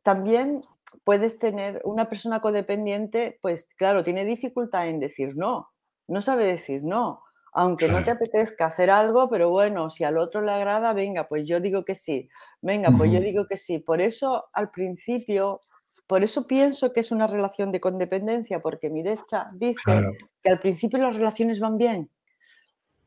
También 0.03 0.63
puedes 1.03 1.39
tener 1.39 1.81
una 1.85 2.09
persona 2.09 2.41
codependiente, 2.41 3.39
pues 3.41 3.67
claro, 3.77 4.03
tiene 4.03 4.25
dificultad 4.25 4.87
en 4.87 4.99
decir 4.99 5.35
no, 5.35 5.71
no 6.07 6.21
sabe 6.21 6.45
decir 6.45 6.83
no 6.83 7.23
aunque 7.53 7.87
no 7.87 8.03
te 8.03 8.11
apetezca 8.11 8.65
hacer 8.65 8.89
algo, 8.89 9.29
pero 9.29 9.49
bueno, 9.49 9.89
si 9.89 10.03
al 10.03 10.17
otro 10.17 10.41
le 10.41 10.51
agrada, 10.51 10.93
venga, 10.93 11.27
pues 11.27 11.47
yo 11.47 11.59
digo 11.59 11.85
que 11.85 11.93
sí, 11.93 12.29
venga, 12.61 12.89
pues 12.97 13.11
yo 13.11 13.21
digo 13.21 13.45
que 13.47 13.57
sí. 13.57 13.79
Por 13.79 14.01
eso 14.01 14.45
al 14.53 14.71
principio, 14.71 15.61
por 16.07 16.23
eso 16.23 16.47
pienso 16.47 16.91
que 16.91 16.99
es 16.99 17.11
una 17.11 17.27
relación 17.27 17.71
de 17.71 17.79
condependencia, 17.79 18.59
porque 18.61 18.89
Mirecha 18.89 19.49
dice 19.53 20.01
que 20.41 20.49
al 20.49 20.59
principio 20.59 20.97
las 20.97 21.15
relaciones 21.15 21.59
van 21.59 21.77
bien. 21.77 22.09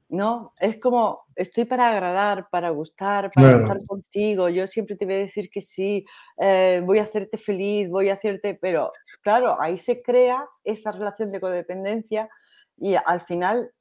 ¿No? 0.08 0.54
Es 0.60 0.78
como, 0.78 1.26
estoy 1.34 1.64
para 1.64 1.90
agradar, 1.90 2.48
para 2.50 2.70
gustar, 2.70 3.30
para 3.32 3.56
estar 3.56 3.84
contigo, 3.86 4.48
yo 4.48 4.66
siempre 4.66 4.96
te 4.96 5.04
voy 5.04 5.14
a 5.14 5.18
decir 5.18 5.50
que 5.50 5.60
sí, 5.60 6.04
eh, 6.38 6.80
voy 6.84 6.98
a 6.98 7.02
hacerte 7.02 7.38
feliz, 7.38 7.90
voy 7.90 8.08
a 8.08 8.14
hacerte, 8.14 8.54
pero 8.60 8.92
claro, 9.22 9.60
ahí 9.60 9.78
se 9.78 10.02
crea 10.02 10.46
esa 10.64 10.92
relación 10.92 11.32
de 11.32 11.40
codependencia 11.40 12.28
y 12.76 12.94
al 12.94 13.20
final 13.20 13.72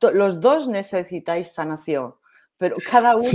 los 0.00 0.40
dos 0.40 0.68
necesitáis 0.68 1.52
sanación, 1.52 2.14
pero 2.58 2.76
cada 2.90 3.14
uno, 3.16 3.28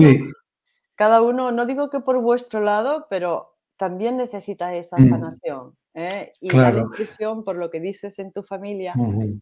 cada 0.95 1.21
uno, 1.21 1.51
no 1.51 1.65
digo 1.65 1.89
que 1.89 2.01
por 2.01 2.19
vuestro 2.21 2.59
lado, 2.59 3.07
pero 3.09 3.55
también 3.77 4.17
necesita 4.17 4.73
esa 4.75 4.97
mm. 4.97 5.09
sanación. 5.09 5.77
¿Eh? 5.97 6.31
Y 6.39 6.51
la 6.51 6.69
impresión, 6.69 7.43
por 7.43 7.55
lo 7.55 7.71
que 7.71 7.79
dices 7.79 8.19
en 8.19 8.31
tu 8.31 8.43
familia, 8.43 8.93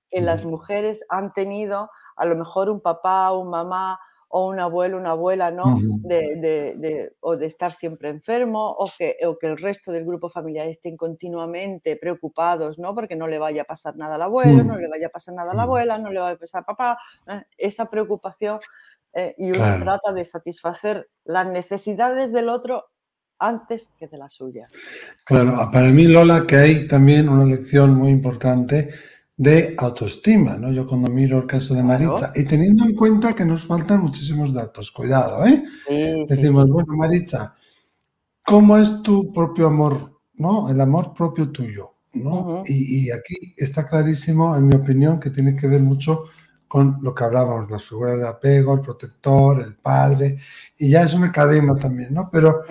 que 0.10 0.22
las 0.22 0.46
mujeres 0.46 1.06
han 1.10 1.34
tenido 1.34 1.90
a 2.16 2.26
lo 2.26 2.36
mejor 2.38 2.70
un 2.70 2.80
papá, 2.80 3.32
un 3.34 3.50
mamá 3.50 4.00
o 4.30 4.48
un 4.48 4.60
abuelo, 4.60 4.98
una 4.98 5.12
abuela, 5.12 5.52
¿no? 5.52 5.78
de, 6.04 7.14
o 7.20 7.36
de 7.36 7.46
estar 7.46 7.74
siempre 7.74 8.10
enfermo 8.10 8.70
o 8.70 8.90
que, 8.98 9.18
o 9.26 9.38
que 9.38 9.48
el 9.48 9.58
resto 9.58 9.92
del 9.92 10.06
grupo 10.06 10.30
familiar 10.30 10.68
estén 10.68 10.96
continuamente 10.96 11.98
preocupados, 11.98 12.80
¿no? 12.80 12.96
Porque 12.96 13.18
no 13.18 13.28
le 13.28 13.38
vaya 13.38 13.64
a 13.64 13.66
pasar 13.66 13.98
nada 13.98 14.16
al 14.16 14.22
abuelo, 14.22 14.64
no 14.64 14.78
le 14.78 14.88
vaya 14.88 15.08
a 15.08 15.12
pasar 15.12 15.36
nada 15.36 15.52
a 15.52 15.56
la 15.56 15.64
abuela, 15.64 15.98
no 15.98 16.10
le 16.10 16.20
vaya 16.22 16.36
a 16.36 16.40
pasar 16.40 16.62
a 16.62 16.66
papá. 16.66 16.98
¿eh? 17.28 17.44
Esa 17.58 17.90
preocupación 17.90 18.60
eh, 19.14 19.36
y 19.38 19.52
uno 19.52 19.66
trata 19.82 20.14
de 20.14 20.24
satisfacer 20.24 21.10
las 21.26 21.48
necesidades 21.48 22.32
del 22.32 22.50
otro 22.50 22.86
antes 23.40 23.92
que 23.98 24.08
de 24.08 24.18
la 24.18 24.30
suya. 24.30 24.68
Claro, 25.24 25.70
para 25.72 25.90
mí, 25.90 26.08
Lola, 26.08 26.46
que 26.48 26.56
hay 26.56 26.88
también 26.88 27.30
una 27.30 27.46
lección 27.46 27.96
muy 27.96 28.12
importante 28.12 28.90
de 29.38 29.76
autoestima, 29.78 30.56
¿no? 30.56 30.72
Yo 30.72 30.88
cuando 30.88 31.10
miro 31.10 31.40
el 31.40 31.48
caso 31.48 31.74
de 31.74 31.84
Maritza, 31.84 32.32
y 32.36 32.46
teniendo 32.46 32.86
en 32.86 32.96
cuenta 32.96 33.36
que 33.36 33.46
nos 33.46 33.66
faltan 33.66 34.02
muchísimos 34.02 34.54
datos, 34.54 34.92
cuidado, 34.92 35.46
¿eh? 35.46 35.64
Decimos, 36.28 36.70
bueno, 36.70 36.94
Maritza, 36.96 37.56
¿cómo 38.44 38.78
es 38.78 39.02
tu 39.02 39.34
propio 39.34 39.68
amor, 39.68 40.22
¿no? 40.36 40.70
El 40.70 40.80
amor 40.80 41.14
propio 41.14 41.52
tuyo, 41.52 41.96
¿no? 42.14 42.64
y, 42.66 43.12
aquí 43.12 43.54
está 43.58 43.88
clarísimo, 43.90 44.56
en 44.56 44.68
mi 44.68 44.76
opinión, 44.76 45.20
que 45.20 45.32
tiene 45.32 45.56
que 45.56 45.68
ver 45.68 45.82
mucho 45.82 46.26
con 46.68 46.98
lo 47.02 47.14
que 47.14 47.24
hablábamos, 47.26 47.70
las 47.70 47.84
figuras 47.84 48.20
de 48.20 48.28
apego, 48.28 48.74
el 48.74 48.82
protector, 48.82 49.62
el 49.62 49.76
padre, 49.76 50.40
y 50.78 50.90
ya 50.90 51.04
es 51.04 51.14
una 51.14 51.32
cadena 51.32 51.78
también, 51.78 52.14
¿no? 52.14 52.30
Pero 52.32 52.64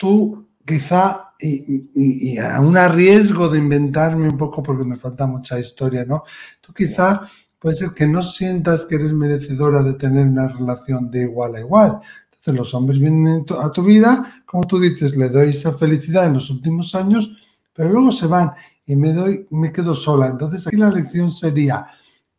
tú 0.00 0.48
quizá, 0.66 1.34
y, 1.38 2.38
a 2.38 2.58
un 2.60 2.74
riesgo 2.74 3.50
de 3.50 3.58
inventarme 3.58 4.30
un 4.30 4.38
poco 4.38 4.62
porque 4.62 4.84
me 4.84 4.96
falta 4.96 5.26
mucha 5.26 5.60
historia, 5.60 6.06
¿no? 6.06 6.24
Tú 6.60 6.72
quizá 6.72 7.26
puede 7.58 7.76
ser 7.76 7.90
que 7.90 8.06
no 8.06 8.22
sientas 8.22 8.86
que 8.86 8.94
eres 8.94 9.12
merecedora 9.12 9.82
de 9.82 9.94
tener 9.94 10.26
una 10.26 10.48
relación 10.48 11.10
de 11.10 11.24
igual 11.24 11.54
a 11.54 11.60
igual. 11.60 12.00
Entonces 12.32 12.54
los 12.54 12.72
hombres 12.72 12.98
vienen 12.98 13.44
a 13.60 13.70
tu 13.70 13.82
vida, 13.82 14.42
como 14.46 14.64
tú 14.64 14.80
dices, 14.80 15.14
le 15.16 15.28
doy 15.28 15.50
esa 15.50 15.74
felicidad 15.74 16.26
en 16.26 16.34
los 16.34 16.48
últimos 16.48 16.94
años, 16.94 17.30
pero 17.74 17.90
luego 17.90 18.10
se 18.10 18.26
van 18.26 18.52
y 18.86 18.96
me 18.96 19.12
doy, 19.12 19.46
me 19.50 19.70
quedo 19.70 19.94
sola. 19.94 20.28
Entonces 20.28 20.66
aquí 20.66 20.76
la 20.76 20.88
lección 20.88 21.30
sería, 21.30 21.88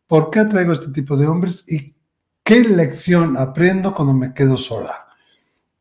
¿por 0.08 0.30
qué 0.30 0.40
atraigo 0.40 0.72
este 0.72 0.90
tipo 0.90 1.16
de 1.16 1.28
hombres 1.28 1.64
y 1.68 1.94
qué 2.42 2.64
lección 2.64 3.36
aprendo 3.36 3.94
cuando 3.94 4.14
me 4.14 4.34
quedo 4.34 4.56
sola? 4.56 5.11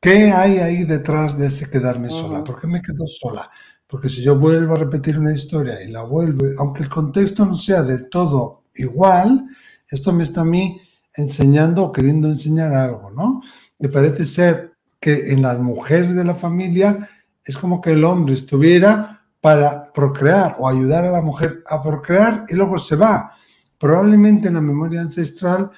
¿Qué 0.02 0.32
hay 0.32 0.58
ahí 0.58 0.84
detrás 0.84 1.38
de 1.38 1.46
ese 1.46 1.70
quedarme 1.70 2.10
sola? 2.10 2.44
¿Por 2.44 2.60
qué 2.60 2.66
me 2.66 2.82
quedo 2.82 3.06
sola? 3.08 3.48
Porque 3.86 4.10
si 4.10 4.24
yo 4.24 4.36
vuelvo 4.36 4.74
a 4.74 4.80
repetir 4.80 5.20
una 5.20 5.32
historia 5.32 5.80
y 5.84 5.92
la 5.92 6.02
vuelvo, 6.02 6.44
aunque 6.58 6.82
el 6.82 6.90
contexto 6.90 7.46
no 7.46 7.56
sea 7.56 7.84
del 7.84 8.10
todo 8.10 8.64
igual, 8.74 9.48
esto 9.88 10.12
me 10.12 10.24
está 10.24 10.42
a 10.42 10.46
mí 10.46 10.82
enseñando 11.16 11.84
o 11.84 11.92
queriendo 11.92 12.30
enseñar 12.30 12.74
algo, 12.74 13.12
¿no? 13.12 13.42
Me 13.78 13.90
parece 13.90 14.26
ser 14.26 14.74
que 15.00 15.34
en 15.34 15.44
las 15.44 15.60
mujeres 15.60 16.16
de 16.16 16.24
la 16.24 16.34
familia 16.34 17.08
es 17.46 17.56
como 17.56 17.80
que 17.80 17.92
el 17.92 18.04
hombre 18.04 18.34
estuviera 18.34 19.24
para 19.40 19.94
procrear 19.94 20.56
o 20.58 20.68
ayudar 20.68 21.06
a 21.06 21.12
la 21.12 21.22
mujer 21.22 21.62
a 21.68 21.84
procrear 21.84 22.46
y 22.50 22.56
luego 22.56 22.80
se 22.80 22.96
va. 22.96 23.34
Probablemente 23.78 24.48
en 24.48 24.56
la 24.56 24.62
memoria 24.62 25.02
ancestral 25.02 25.70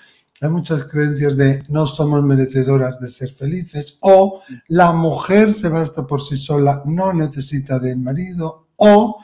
hay 0.42 0.50
muchas 0.50 0.84
creencias 0.86 1.38
de 1.38 1.64
no 1.70 1.88
somos 1.88 2.24
merecedoras 2.24 3.00
de 3.00 3.08
ser 3.08 3.34
felices 3.34 3.98
o 4.02 4.42
la 4.68 4.92
mujer 4.92 5.54
se 5.54 5.70
basta 5.70 6.06
por 6.06 6.22
sí 6.22 6.38
sola, 6.38 6.84
no 6.86 7.14
necesita 7.14 7.80
del 7.80 8.00
marido 8.00 8.68
o 8.76 9.20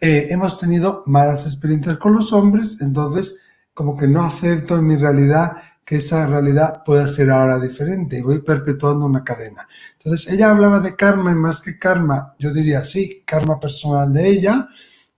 eh, 0.00 0.26
hemos 0.30 0.58
tenido 0.58 1.02
malas 1.06 1.46
experiencias 1.46 1.96
con 1.98 2.14
los 2.14 2.32
hombres, 2.32 2.80
entonces 2.82 3.40
como 3.72 3.96
que 3.96 4.06
no 4.06 4.22
acepto 4.22 4.76
en 4.76 4.86
mi 4.86 4.96
realidad 4.96 5.56
que 5.84 5.96
esa 5.96 6.26
realidad 6.26 6.82
pueda 6.84 7.06
ser 7.08 7.30
ahora 7.30 7.58
diferente 7.58 8.18
y 8.18 8.22
voy 8.22 8.40
perpetuando 8.40 9.06
una 9.06 9.24
cadena. 9.24 9.68
Entonces 9.98 10.32
ella 10.32 10.50
hablaba 10.50 10.80
de 10.80 10.96
karma 10.96 11.32
y 11.32 11.34
más 11.34 11.60
que 11.60 11.78
karma, 11.78 12.34
yo 12.38 12.52
diría 12.52 12.84
sí, 12.84 13.22
karma 13.26 13.60
personal 13.60 14.12
de 14.12 14.28
ella, 14.28 14.68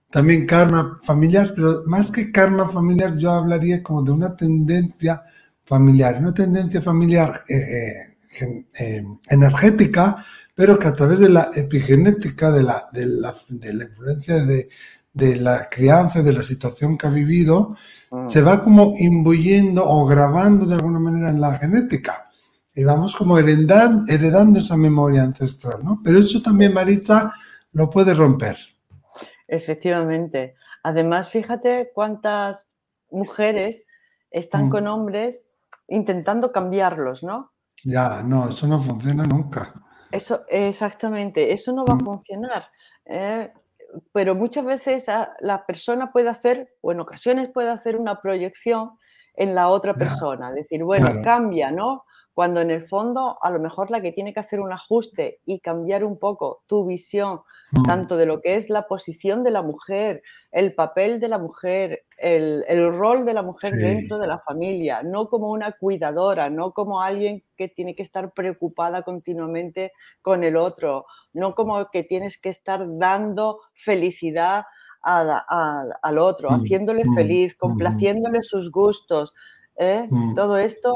también 0.09 0.45
karma 0.45 0.99
familiar, 1.03 1.53
pero 1.55 1.83
más 1.85 2.11
que 2.11 2.31
karma 2.31 2.69
familiar 2.69 3.17
yo 3.17 3.31
hablaría 3.31 3.83
como 3.83 4.03
de 4.03 4.11
una 4.11 4.35
tendencia 4.35 5.23
familiar, 5.65 6.17
una 6.19 6.33
tendencia 6.33 6.81
familiar 6.81 7.41
eh, 7.49 7.55
eh, 8.39 8.65
eh, 8.79 9.05
energética, 9.29 10.25
pero 10.55 10.79
que 10.79 10.87
a 10.87 10.95
través 10.95 11.19
de 11.19 11.29
la 11.29 11.49
epigenética, 11.53 12.51
de 12.51 12.63
la, 12.63 12.89
de 12.91 13.05
la, 13.05 13.35
de 13.49 13.73
la 13.73 13.83
influencia 13.83 14.45
de, 14.45 14.69
de, 15.13 15.35
la 15.35 15.67
crianza, 15.69 16.23
de 16.23 16.33
la 16.33 16.41
situación 16.41 16.97
que 16.97 17.07
ha 17.07 17.11
vivido, 17.11 17.75
mm. 18.09 18.27
se 18.27 18.41
va 18.41 18.63
como 18.63 18.95
imbuyendo 18.97 19.83
o 19.85 20.05
grabando 20.05 20.65
de 20.65 20.75
alguna 20.75 20.99
manera 20.99 21.29
en 21.29 21.41
la 21.41 21.59
genética. 21.59 22.31
Y 22.73 22.83
vamos 22.83 23.15
como 23.15 23.37
heredando, 23.37 24.11
heredando 24.11 24.59
esa 24.59 24.77
memoria 24.77 25.23
ancestral, 25.23 25.83
¿no? 25.83 25.99
Pero 26.03 26.19
eso 26.19 26.41
también 26.41 26.73
Maritza 26.73 27.33
lo 27.73 27.89
puede 27.89 28.13
romper. 28.13 28.57
Efectivamente. 29.47 30.55
Además, 30.83 31.29
fíjate 31.29 31.91
cuántas 31.93 32.67
mujeres 33.09 33.85
están 34.31 34.67
mm. 34.67 34.69
con 34.69 34.87
hombres 34.87 35.47
intentando 35.87 36.51
cambiarlos, 36.51 37.23
¿no? 37.23 37.53
Ya, 37.83 38.21
no, 38.23 38.49
eso 38.49 38.67
no 38.67 38.81
funciona 38.81 39.23
nunca. 39.23 39.73
Eso, 40.11 40.43
exactamente, 40.49 41.53
eso 41.53 41.73
no 41.73 41.85
va 41.85 41.93
a 41.93 41.97
mm. 41.97 42.05
funcionar. 42.05 42.67
¿eh? 43.05 43.51
pero 44.11 44.35
muchas 44.35 44.65
veces 44.65 45.05
la 45.39 45.65
persona 45.65 46.11
puede 46.11 46.29
hacer, 46.29 46.75
o 46.81 46.91
en 46.91 46.99
ocasiones 46.99 47.49
puede 47.49 47.69
hacer 47.69 47.95
una 47.97 48.21
proyección 48.21 48.97
en 49.33 49.53
la 49.53 49.69
otra 49.69 49.93
persona, 49.93 50.51
decir, 50.51 50.83
bueno, 50.83 51.21
cambia, 51.23 51.71
¿no? 51.71 52.05
Cuando 52.37 52.61
en 52.61 52.69
el 52.69 52.83
fondo 52.83 53.39
a 53.41 53.49
lo 53.49 53.59
mejor 53.59 53.89
la 53.89 53.99
que 53.99 54.11
tiene 54.11 54.31
que 54.31 54.39
hacer 54.39 54.59
un 54.59 54.71
ajuste 54.71 55.39
y 55.43 55.59
cambiar 55.59 56.03
un 56.03 56.19
poco 56.19 56.61
tu 56.67 56.85
visión, 56.85 57.41
mm. 57.71 57.81
tanto 57.81 58.15
de 58.15 58.27
lo 58.27 58.41
que 58.41 58.57
es 58.57 58.69
la 58.69 58.87
posición 58.87 59.43
de 59.43 59.49
la 59.49 59.63
mujer, 59.63 60.21
el 60.51 60.75
papel 60.75 61.19
de 61.19 61.29
la 61.29 61.39
mujer, 61.39 62.05
el, 62.15 62.63
rol 62.93 63.25
de 63.25 63.33
la 63.33 63.41
mujer 63.41 63.73
dentro 63.73 64.19
de 64.19 64.27
la 64.27 64.37
familia, 64.37 65.01
no 65.01 65.29
como 65.29 65.49
una 65.49 65.71
cuidadora, 65.71 66.51
no 66.51 66.73
como 66.73 67.01
alguien 67.01 67.43
que 67.55 67.69
tiene 67.69 67.95
que 67.95 68.03
estar 68.03 68.31
preocupada 68.33 69.01
continuamente 69.01 69.91
con 70.21 70.43
el 70.43 70.57
otro, 70.57 71.07
no 71.33 71.55
como 71.55 71.89
que 71.89 72.03
tienes 72.03 72.39
que 72.39 72.49
estar 72.49 72.85
dando 72.99 73.61
felicidad 73.73 74.65
al 75.01 76.17
otro, 76.19 76.51
mm, 76.51 76.53
haciéndole 76.53 77.03
mm, 77.03 77.15
feliz, 77.15 77.55
complaciéndole 77.55 78.43
sus 78.43 78.69
gustos. 78.69 79.33
¿eh? 79.75 80.07
Todo 80.35 80.59
esto 80.59 80.93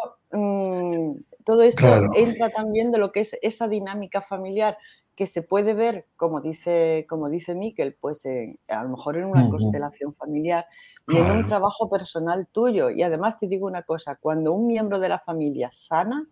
todo 1.46 1.64
esto 1.64 1.86
entra 2.16 2.50
también 2.50 2.92
de 2.92 2.98
lo 2.98 3.12
que 3.12 3.22
es 3.22 3.38
esa 3.42 3.68
dinámica 3.68 4.22
familiar 4.22 4.78
que 5.16 5.28
se 5.28 5.42
puede 5.42 5.74
ver, 5.74 6.08
como 6.16 6.42
dice, 6.42 7.06
como 7.08 7.30
dice 7.30 7.54
Miquel, 7.54 7.94
pues 8.00 8.26
a 8.68 8.84
lo 8.84 8.90
mejor 8.90 9.18
en 9.18 9.26
una 9.26 9.50
constelación 9.50 10.14
familiar 10.14 10.66
y 11.08 11.18
en 11.18 11.30
un 11.30 11.48
trabajo 11.48 11.90
personal 11.90 12.48
tuyo. 12.52 12.90
Y 12.90 13.04
además 13.04 13.38
te 13.38 13.48
digo 13.48 13.68
una 13.68 13.84
cosa, 13.84 14.16
cuando 14.16 14.54
un 14.54 14.68
miembro 14.68 15.00
de 15.00 15.10
la 15.10 15.20
familia 15.20 15.70
sana, 15.72 16.28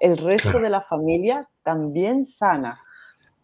el 0.00 0.18
resto 0.18 0.58
de 0.58 0.70
la 0.70 0.80
familia 0.80 1.48
también 1.62 2.24
sana. 2.24 2.80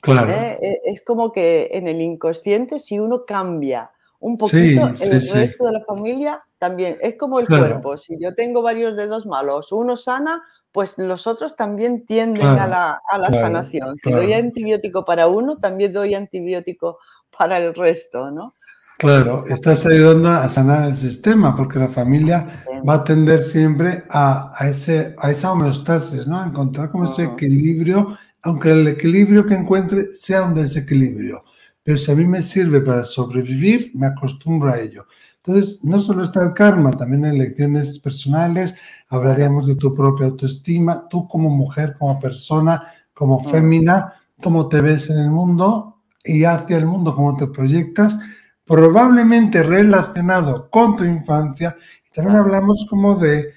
Claro. 0.03 0.33
¿eh? 0.33 0.59
E, 0.61 0.81
es 0.87 1.03
como 1.05 1.31
que 1.31 1.69
en 1.73 1.87
el 1.87 2.01
inconsciente, 2.01 2.81
si 2.81 2.99
uno 2.99 3.25
cambia 3.27 3.91
un 4.19 4.37
poquito, 4.39 4.89
el 5.01 5.31
resto 5.31 5.67
de 5.67 5.73
la 5.73 5.85
familia 5.85 6.43
también. 6.59 6.99
Es 7.01 7.17
como 7.17 7.39
el 7.39 7.47
cuerpo. 7.47 7.97
Si 7.97 8.19
yo 8.21 8.35
tengo 8.35 8.61
varios 8.61 8.97
dedos 8.97 9.25
malos, 9.25 9.73
uno 9.73 9.97
sana, 9.97 10.43
pues 10.73 10.95
los 10.99 11.27
otros 11.27 11.57
también 11.57 12.07
tienden 12.07 12.47
a 12.47 12.67
la, 12.67 13.31
sanación. 13.31 13.97
Si 14.03 14.11
doy 14.11 14.33
antibiótico 14.33 15.05
para 15.05 15.27
uno, 15.27 15.59
también 15.59 15.93
doy 15.93 16.15
antibiótico 16.15 16.99
para 17.37 17.59
el 17.59 17.75
resto, 17.75 18.31
¿no? 18.31 18.55
Claro, 18.99 19.45
estás 19.47 19.87
ayudando 19.87 20.29
a 20.29 20.47
sanar 20.49 20.85
el 20.85 20.97
sistema 20.97 21.57
porque 21.57 21.79
la 21.79 21.89
familia 21.89 22.65
va 22.87 22.95
a 22.95 23.05
tender 23.05 23.43
siempre 23.43 24.05
a, 24.11 24.53
ese, 24.69 25.15
a 25.19 25.31
esa 25.31 25.53
homeostasis, 25.53 26.27
¿no? 26.27 26.39
A 26.39 26.47
encontrar 26.47 26.91
como 26.91 27.11
ese 27.11 27.25
equilibrio, 27.25 28.19
aunque 28.43 28.71
el 28.71 28.87
equilibrio 28.87 29.47
que 29.47 29.55
encuentre 29.55 30.13
sea 30.13 30.43
un 30.43 30.55
desequilibrio. 30.55 31.45
Pero 31.83 31.97
si 31.97 32.13
a 32.13 32.15
mí 32.15 32.27
me 32.27 32.43
sirve 32.43 32.83
para 32.83 33.05
sobrevivir, 33.05 33.91
me 33.95 34.07
acostumbro 34.07 34.71
a 34.71 34.79
ello. 34.79 35.07
Entonces, 35.43 35.83
no 35.83 36.01
solo 36.03 36.25
está 36.25 36.45
el 36.45 36.53
karma, 36.53 36.91
también 36.91 37.25
hay 37.25 37.39
lecciones 37.39 37.99
personales, 37.99 38.75
hablaríamos 39.11 39.67
de 39.67 39.75
tu 39.75 39.95
propia 39.95 40.27
autoestima, 40.27 41.09
tú 41.09 41.29
como 41.29 41.51
mujer, 41.51 41.97
como 41.99 42.19
persona, 42.19 42.95
como 43.13 43.45
fémina, 43.45 44.15
cómo 44.41 44.69
te 44.69 44.81
ves 44.81 45.11
en 45.11 45.19
el 45.19 45.31
mundo 45.31 46.03
y 46.25 46.45
hacia 46.45 46.79
el 46.79 46.87
mundo, 46.87 47.15
cómo 47.15 47.37
te 47.37 47.49
proyectas 47.49 48.19
probablemente 48.65 49.65
relacionado 49.65 50.71
con 50.71 50.95
tu 50.95 51.05
infancia. 51.05 51.77
Y 52.07 52.13
también 52.13 52.37
hablamos 52.37 52.87
como 52.89 53.17
de, 53.17 53.55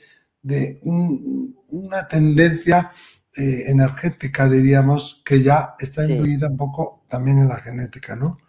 una 1.69 2.07
tendencia 2.07 2.91
eh, 3.37 3.65
energética, 3.67 4.49
diríamos, 4.49 5.21
que 5.23 5.41
ya 5.41 5.75
está 5.79 6.03
incluida 6.03 6.47
un 6.47 6.57
poco 6.57 7.03
también 7.07 7.37
en 7.37 7.47
la 7.47 7.57
genética, 7.57 8.15
¿no? 8.15 8.39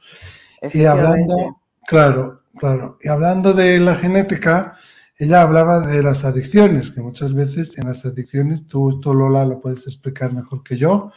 Y 0.73 0.87
hablando, 0.87 1.61
claro, 1.87 2.44
claro, 2.56 2.99
y 3.02 3.08
hablando 3.08 3.52
de 3.52 3.78
la 3.78 3.94
genética, 3.94 4.78
ella 5.18 5.42
hablaba 5.42 5.80
de 5.80 6.02
las 6.02 6.25
adicciones, 6.25 6.90
que 6.90 7.00
muchas 7.00 7.35
veces 7.35 7.78
en 7.78 7.87
las 7.87 8.04
adicciones, 8.04 8.66
tú 8.66 8.90
esto 8.90 9.14
Lola 9.14 9.44
lo 9.44 9.61
puedes 9.61 9.87
explicar 9.87 10.33
mejor 10.33 10.64
que 10.64 10.76
yo, 10.76 11.12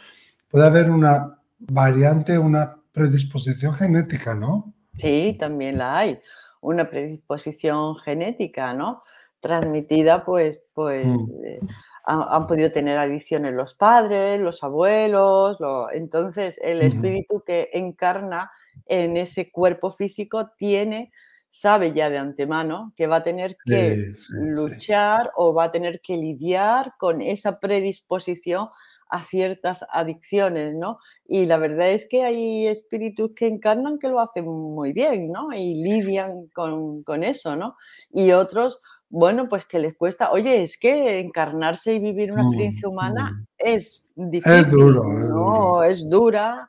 puede 0.48 0.66
haber 0.66 0.90
una 0.90 1.38
variante, 1.58 2.38
una 2.38 2.76
predisposición 2.92 3.74
genética, 3.74 4.34
¿no? 4.34 4.72
Sí, 4.94 5.36
también 5.38 5.78
la 5.78 5.98
hay. 5.98 6.20
Una 6.60 6.88
predisposición 6.90 7.96
genética, 7.96 8.72
¿no? 8.74 9.02
Transmitida, 9.40 10.24
pues, 10.24 10.62
pues 10.74 11.06
mm. 11.06 11.44
eh, 11.44 11.60
han, 12.04 12.46
podido 12.46 12.72
tener 12.72 12.98
adicciones 12.98 13.52
los 13.52 13.74
padres, 13.74 14.40
los 14.40 14.62
abuelos. 14.64 15.58
entonces, 15.92 16.58
el 16.62 16.82
espíritu 16.82 17.42
que 17.44 17.68
encarna 17.72 18.50
en 18.86 19.16
ese 19.16 19.50
cuerpo 19.50 19.92
físico 19.92 20.50
tiene, 20.56 21.12
sabe 21.50 21.92
ya 21.92 22.10
de 22.10 22.18
antemano 22.18 22.92
que 22.96 23.06
va 23.06 23.16
a 23.16 23.24
tener 23.24 23.56
que 23.64 24.12
luchar 24.32 25.30
o 25.34 25.54
va 25.54 25.64
a 25.64 25.70
tener 25.70 26.00
que 26.00 26.16
lidiar 26.16 26.94
con 26.98 27.20
esa 27.20 27.58
predisposición 27.58 28.68
a 29.10 29.22
ciertas 29.22 29.84
adicciones, 29.90 30.74
¿no? 30.74 30.98
Y 31.26 31.46
la 31.46 31.56
verdad 31.56 31.90
es 31.90 32.06
que 32.08 32.24
hay 32.24 32.66
espíritus 32.66 33.30
que 33.34 33.46
encarnan 33.46 33.98
que 33.98 34.08
lo 34.08 34.20
hacen 34.20 34.46
muy 34.46 34.92
bien, 34.92 35.32
¿no? 35.32 35.52
Y 35.52 35.82
lidian 35.82 36.48
con, 36.48 37.22
eso, 37.22 37.56
¿no? 37.56 37.76
Y 38.12 38.32
otros, 38.32 38.80
bueno, 39.08 39.48
pues 39.48 39.64
que 39.64 39.78
les 39.78 39.96
cuesta, 39.96 40.30
oye, 40.30 40.62
es 40.62 40.78
que 40.78 41.20
encarnarse 41.20 41.94
y 41.94 41.98
vivir 41.98 42.32
una 42.32 42.42
experiencia 42.42 42.86
mm, 42.88 42.90
humana 42.90 43.30
mm. 43.30 43.46
es 43.56 44.12
difícil, 44.14 44.58
es 44.58 44.70
duro, 44.70 45.02
¿no? 45.04 45.82
Es 45.82 46.08
dura, 46.08 46.68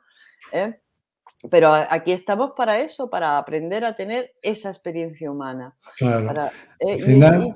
¿eh? 0.52 0.80
Pero 1.48 1.72
aquí 1.72 2.12
estamos 2.12 2.52
para 2.56 2.80
eso, 2.80 3.08
para 3.08 3.38
aprender 3.38 3.84
a 3.84 3.96
tener 3.96 4.32
esa 4.42 4.68
experiencia 4.68 5.30
humana. 5.30 5.74
Claro. 5.96 6.50
Eh, 6.78 7.52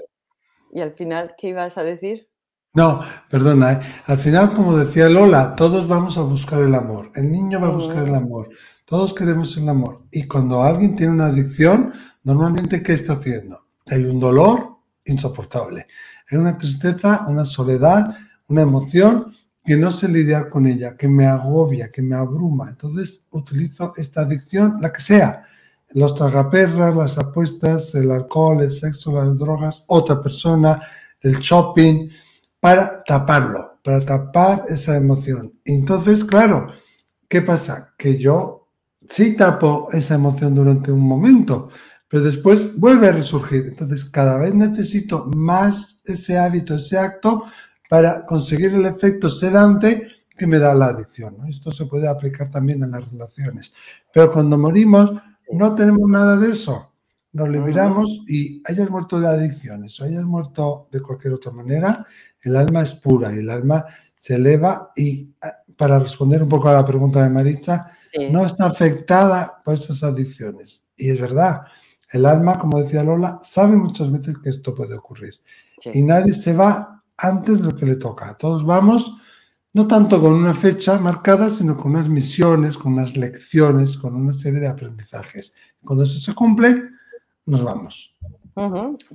y 0.72 0.80
al 0.80 0.92
final, 0.94 1.34
¿qué 1.36 1.48
ibas 1.48 1.76
a 1.76 1.84
decir? 1.84 2.28
No, 2.72 3.02
perdona, 3.30 3.74
¿eh? 3.74 3.80
al 4.06 4.18
final, 4.18 4.52
como 4.52 4.76
decía 4.76 5.08
Lola, 5.08 5.54
todos 5.54 5.86
vamos 5.86 6.18
a 6.18 6.22
buscar 6.22 6.60
el 6.62 6.74
amor. 6.74 7.12
El 7.14 7.30
niño 7.30 7.60
va 7.60 7.68
a 7.68 7.72
buscar 7.72 8.08
el 8.08 8.14
amor. 8.14 8.48
Todos 8.84 9.14
queremos 9.14 9.56
el 9.56 9.68
amor. 9.68 10.02
Y 10.10 10.26
cuando 10.26 10.62
alguien 10.62 10.96
tiene 10.96 11.12
una 11.12 11.26
adicción, 11.26 11.92
normalmente, 12.24 12.82
¿qué 12.82 12.94
está 12.94 13.12
haciendo? 13.12 13.66
Hay 13.86 14.04
un 14.04 14.18
dolor 14.18 14.78
insoportable. 15.04 15.86
Hay 16.30 16.38
una 16.38 16.58
tristeza, 16.58 17.26
una 17.28 17.44
soledad, 17.44 18.16
una 18.48 18.62
emoción 18.62 19.32
que 19.64 19.76
no 19.76 19.90
sé 19.90 20.08
lidiar 20.08 20.50
con 20.50 20.66
ella, 20.66 20.96
que 20.96 21.08
me 21.08 21.26
agobia, 21.26 21.90
que 21.90 22.02
me 22.02 22.14
abruma. 22.14 22.68
Entonces 22.70 23.22
utilizo 23.30 23.92
esta 23.96 24.22
adicción, 24.22 24.76
la 24.80 24.92
que 24.92 25.00
sea. 25.00 25.44
Los 25.94 26.14
tragaperras, 26.14 26.94
las 26.94 27.18
apuestas, 27.18 27.94
el 27.94 28.10
alcohol, 28.10 28.60
el 28.62 28.70
sexo, 28.70 29.12
las 29.12 29.38
drogas, 29.38 29.84
otra 29.86 30.22
persona, 30.22 30.82
el 31.20 31.38
shopping, 31.38 32.10
para 32.60 33.02
taparlo, 33.04 33.78
para 33.82 34.04
tapar 34.04 34.64
esa 34.68 34.96
emoción. 34.96 35.52
Entonces, 35.64 36.24
claro, 36.24 36.68
¿qué 37.28 37.42
pasa? 37.42 37.94
Que 37.96 38.18
yo 38.18 38.68
sí 39.08 39.36
tapo 39.36 39.88
esa 39.92 40.14
emoción 40.14 40.54
durante 40.54 40.90
un 40.90 41.00
momento, 41.00 41.68
pero 42.08 42.22
después 42.22 42.78
vuelve 42.78 43.08
a 43.08 43.12
resurgir. 43.12 43.66
Entonces, 43.66 44.04
cada 44.04 44.38
vez 44.38 44.54
necesito 44.54 45.30
más 45.34 46.02
ese 46.04 46.38
hábito, 46.38 46.74
ese 46.74 46.98
acto, 46.98 47.44
para 47.94 48.26
conseguir 48.26 48.74
el 48.74 48.86
efecto 48.86 49.28
sedante 49.28 50.08
que 50.36 50.48
me 50.48 50.58
da 50.58 50.74
la 50.74 50.86
adicción. 50.86 51.36
Esto 51.48 51.70
se 51.70 51.86
puede 51.86 52.08
aplicar 52.08 52.50
también 52.50 52.82
en 52.82 52.90
las 52.90 53.08
relaciones. 53.08 53.72
Pero 54.12 54.32
cuando 54.32 54.58
morimos, 54.58 55.12
no 55.52 55.76
tenemos 55.76 56.10
nada 56.10 56.36
de 56.36 56.50
eso. 56.50 56.90
Nos 57.34 57.48
liberamos 57.48 58.24
y 58.26 58.60
hayas 58.64 58.90
muerto 58.90 59.20
de 59.20 59.28
adicciones 59.28 60.00
o 60.00 60.06
hayas 60.06 60.24
muerto 60.24 60.88
de 60.90 61.02
cualquier 61.02 61.34
otra 61.34 61.52
manera, 61.52 62.04
el 62.42 62.56
alma 62.56 62.82
es 62.82 62.94
pura 62.94 63.32
y 63.32 63.38
el 63.38 63.48
alma 63.48 63.86
se 64.18 64.34
eleva 64.34 64.90
y 64.96 65.30
eh, 65.40 65.52
para 65.76 66.00
responder 66.00 66.42
un 66.42 66.48
poco 66.48 66.68
a 66.70 66.72
la 66.72 66.84
pregunta 66.84 67.22
de 67.22 67.30
Maritza, 67.30 67.92
no 68.32 68.44
está 68.44 68.66
afectada 68.66 69.62
por 69.64 69.74
esas 69.74 70.02
adicciones. 70.02 70.82
Y 70.96 71.10
es 71.10 71.20
verdad, 71.20 71.62
el 72.10 72.26
alma, 72.26 72.58
como 72.58 72.82
decía 72.82 73.04
Lola, 73.04 73.38
sabe 73.44 73.76
muchas 73.76 74.10
veces 74.10 74.34
que 74.42 74.50
esto 74.50 74.74
puede 74.74 74.96
ocurrir. 74.96 75.34
Y 75.92 76.02
nadie 76.02 76.32
se 76.32 76.54
va 76.54 76.93
antes 77.16 77.58
de 77.58 77.70
lo 77.70 77.76
que 77.76 77.86
le 77.86 77.96
toca. 77.96 78.36
Todos 78.36 78.64
vamos, 78.64 79.16
no 79.72 79.86
tanto 79.86 80.20
con 80.20 80.34
una 80.34 80.54
fecha 80.54 80.98
marcada, 80.98 81.50
sino 81.50 81.76
con 81.76 81.92
unas 81.92 82.08
misiones, 82.08 82.76
con 82.76 82.94
unas 82.94 83.16
lecciones, 83.16 83.96
con 83.96 84.14
una 84.14 84.32
serie 84.32 84.60
de 84.60 84.68
aprendizajes. 84.68 85.54
Cuando 85.84 86.04
eso 86.04 86.20
se 86.20 86.34
cumple, 86.34 86.90
nos 87.46 87.62
vamos. 87.62 88.14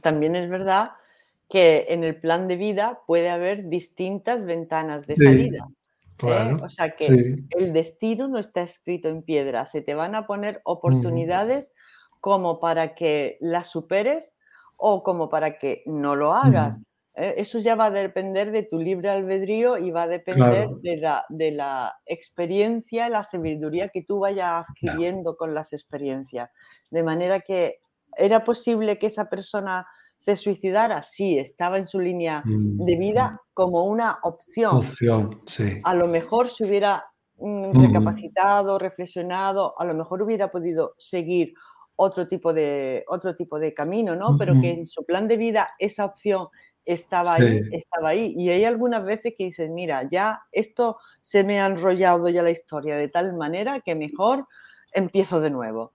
También 0.01 0.35
es 0.35 0.49
verdad 0.49 0.91
que 1.49 1.87
en 1.89 2.03
el 2.03 2.19
plan 2.19 2.47
de 2.47 2.57
vida 2.57 3.01
puede 3.07 3.29
haber 3.29 3.69
distintas 3.69 4.45
ventanas 4.45 5.07
de 5.07 5.15
salida. 5.15 5.67
¿eh? 6.23 6.57
O 6.61 6.69
sea 6.69 6.95
que 6.95 7.43
el 7.57 7.73
destino 7.73 8.27
no 8.27 8.37
está 8.37 8.61
escrito 8.61 9.09
en 9.09 9.23
piedra, 9.23 9.65
se 9.65 9.81
te 9.81 9.95
van 9.95 10.15
a 10.15 10.27
poner 10.27 10.61
oportunidades 10.65 11.73
como 12.19 12.59
para 12.59 12.93
que 12.93 13.37
las 13.39 13.67
superes 13.67 14.33
o 14.77 15.03
como 15.03 15.29
para 15.29 15.57
que 15.57 15.83
no 15.85 16.15
lo 16.15 16.33
hagas. 16.33 16.79
Eso 17.19 17.59
ya 17.59 17.75
va 17.75 17.85
a 17.85 17.91
depender 17.91 18.51
de 18.51 18.63
tu 18.63 18.79
libre 18.79 19.09
albedrío 19.09 19.77
y 19.77 19.91
va 19.91 20.03
a 20.03 20.07
depender 20.07 20.69
de, 20.81 20.97
la, 20.97 21.25
de 21.27 21.51
la 21.51 21.93
experiencia, 22.05 23.09
la 23.09 23.23
sabiduría 23.23 23.89
que 23.89 24.03
tú 24.03 24.19
vayas 24.19 24.65
adquiriendo 24.67 25.35
con 25.35 25.53
las 25.53 25.73
experiencias. 25.73 26.49
De 26.89 27.03
manera 27.03 27.41
que 27.41 27.79
era 28.17 28.43
posible 28.43 28.97
que 28.97 29.07
esa 29.07 29.29
persona 29.29 29.85
se 30.17 30.35
suicidara, 30.35 31.01
sí, 31.01 31.39
estaba 31.39 31.77
en 31.77 31.87
su 31.87 31.99
línea 31.99 32.43
de 32.45 32.97
vida 32.97 33.31
mm. 33.31 33.37
como 33.53 33.85
una 33.85 34.19
opción. 34.23 34.77
Opción, 34.77 35.41
sí. 35.45 35.81
A 35.83 35.95
lo 35.95 36.07
mejor 36.07 36.49
se 36.49 36.65
hubiera 36.65 37.05
mm, 37.37 37.69
mm. 37.69 37.85
recapacitado, 37.85 38.77
reflexionado, 38.77 39.79
a 39.79 39.85
lo 39.85 39.93
mejor 39.93 40.21
hubiera 40.21 40.51
podido 40.51 40.93
seguir 40.97 41.53
otro 42.01 42.27
tipo 42.27 42.53
de, 42.53 43.03
otro 43.07 43.35
tipo 43.35 43.59
de 43.59 43.73
camino, 43.73 44.15
¿no? 44.15 44.37
Pero 44.37 44.53
que 44.61 44.71
en 44.71 44.87
su 44.87 45.05
plan 45.05 45.27
de 45.27 45.35
vida 45.35 45.67
esa 45.79 46.05
opción 46.05 46.47
estaba 46.93 47.35
ahí, 47.35 47.61
estaba 47.71 48.09
ahí. 48.09 48.33
Y 48.35 48.49
hay 48.49 48.65
algunas 48.65 49.03
veces 49.03 49.33
que 49.37 49.45
dicen, 49.45 49.73
mira, 49.73 50.07
ya 50.09 50.41
esto 50.51 50.97
se 51.21 51.43
me 51.43 51.61
ha 51.61 51.67
enrollado 51.67 52.29
ya 52.29 52.41
la 52.41 52.49
historia 52.49 52.97
de 52.97 53.07
tal 53.07 53.33
manera 53.35 53.79
que 53.81 53.93
mejor 53.95 54.47
empiezo 54.93 55.39
de 55.39 55.51
nuevo. 55.51 55.93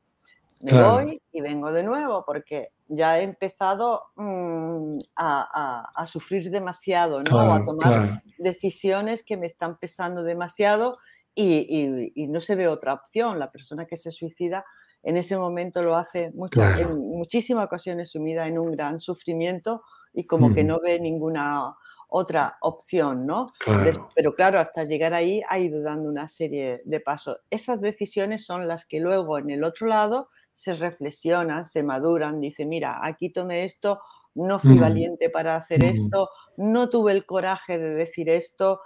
Me 0.61 0.73
voy 0.73 1.21
y 1.31 1.43
vengo 1.43 1.73
de 1.73 1.83
nuevo 1.83 2.25
porque 2.25 2.71
ya 2.89 3.19
he 3.19 3.23
empezado 3.23 4.05
mm, 4.17 4.97
a, 5.17 6.05
sufrir 6.07 6.51
demasiado, 6.51 7.23
¿no? 7.23 7.39
a 7.39 7.63
tomar 7.65 8.23
decisiones 8.39 9.25
que 9.25 9.37
me 9.37 9.47
están 9.47 9.77
pesando 9.77 10.23
demasiado 10.23 10.99
y, 11.35 12.29
no 12.29 12.41
se 12.41 12.55
ve 12.55 12.69
otra 12.69 12.95
opción. 12.95 13.39
La 13.39 13.51
persona 13.51 13.85
que 13.85 13.97
se 13.97 14.11
suicida 14.11 14.65
en 15.03 15.19
ese 15.19 15.37
momento 15.37 15.83
lo 15.83 15.97
hace 15.97 16.33
en 16.79 17.09
muchísimas 17.11 17.67
ocasiones 17.67 18.11
sumida 18.11 18.47
en 18.47 18.59
un 18.59 18.73
gran 18.73 19.01
sufrimiento 19.01 19.83
y 20.15 20.25
como 20.25 20.55
que 20.55 20.65
no 20.65 20.81
ve 20.81 20.99
ninguna 21.01 21.75
otra 22.09 22.57
opción, 22.61 23.27
¿no? 23.27 23.53
Claro. 23.59 24.09
Pero 24.15 24.35
claro, 24.35 24.61
hasta 24.61 24.85
llegar 24.85 25.13
ahí 25.15 25.43
ha 25.49 25.59
ido 25.59 25.83
dando 25.83 26.09
una 26.09 26.29
serie 26.29 26.81
de 26.85 27.01
pasos. 27.01 27.41
Esas 27.51 27.81
decisiones 27.81 28.47
son 28.47 28.69
las 28.69 28.87
que 28.87 29.01
luego 29.01 29.39
en 29.39 29.51
el 29.51 29.65
otro 29.65 29.89
lado 29.89 30.29
se 30.53 30.75
reflexionan, 30.75 31.65
se 31.65 31.83
maduran, 31.83 32.41
dice, 32.41 32.65
mira, 32.65 33.01
aquí 33.03 33.31
tomé 33.31 33.65
esto, 33.65 34.01
no 34.37 34.61
fui 34.61 34.77
Mm, 34.77 34.81
valiente 34.81 35.31
para 35.31 35.57
hacer 35.57 35.83
mm. 35.83 35.89
esto, 35.89 36.29
no 36.57 36.89
tuve 36.89 37.13
el 37.13 37.27
coraje 37.27 37.79
de 37.79 37.91
decir 37.95 38.29
esto. 38.29 38.81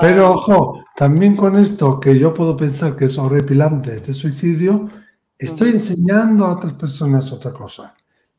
Pero 0.00 0.26
ah, 0.26 0.30
ojo, 0.30 0.84
también 0.96 1.36
con 1.36 1.58
esto 1.58 2.00
que 2.00 2.18
yo 2.18 2.32
puedo 2.32 2.56
pensar 2.56 2.96
que 2.96 3.06
es 3.06 3.18
horripilante, 3.18 3.94
este 3.94 4.14
suicidio, 4.14 4.88
estoy 5.38 5.70
enseñando 5.70 6.46
a 6.46 6.52
otras 6.56 6.72
personas 6.74 7.30
otra 7.32 7.52
cosa. 7.52 7.94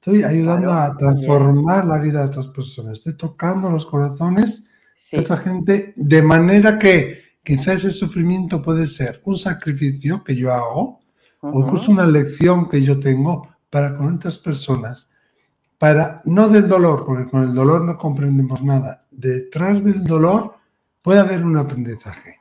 Estoy 0.05 0.21
ayudando 0.23 0.67
Claro, 0.67 0.93
a 0.93 0.97
transformar 0.97 1.85
la 1.85 1.97
vida 1.97 2.19
de 2.21 2.27
otras 2.27 2.47
personas. 2.49 2.93
Estoy 2.99 3.17
tocando 3.17 3.71
los 3.71 3.87
corazones 3.87 4.67
sí, 4.95 5.17
de 5.17 5.23
otra 5.23 5.37
gente 5.37 5.93
de 5.95 6.21
manera 6.21 6.77
que 6.77 7.21
quizás 7.43 7.77
ese 7.77 7.89
sufrimiento 7.89 8.61
puede 8.61 8.85
ser 8.85 9.19
un 9.25 9.35
sacrificio 9.35 10.23
que 10.23 10.35
yo 10.35 10.53
hago 10.53 10.99
o 11.41 11.59
incluso 11.59 11.91
una 11.91 12.05
lección 12.05 12.69
que 12.69 12.83
yo 12.83 12.99
tengo 12.99 13.49
para 13.71 13.97
con 13.97 14.15
otras 14.17 14.37
personas, 14.37 15.09
para 15.79 16.21
no 16.25 16.49
del 16.49 16.67
dolor, 16.67 17.03
porque 17.07 17.27
con 17.27 17.41
el 17.41 17.55
dolor 17.55 17.83
no 17.83 17.97
comprendemos 17.97 18.61
nada. 18.61 19.05
Detrás 19.09 19.83
del 19.83 20.03
dolor 20.03 20.53
puede 21.01 21.19
haber 21.19 21.43
un 21.43 21.57
aprendizaje. 21.57 22.35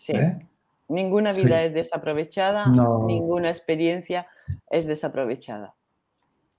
sí. 0.00 0.12
¿eh? 0.12 0.46
Ninguna 0.88 1.34
Sí. 1.34 1.44
vida 1.44 1.62
es 1.64 1.74
desaprovechada, 1.74 2.66
No. 2.66 3.06
ninguna 3.06 3.50
experiencia 3.50 4.26
es 4.70 4.86
desaprovechada. 4.86 5.74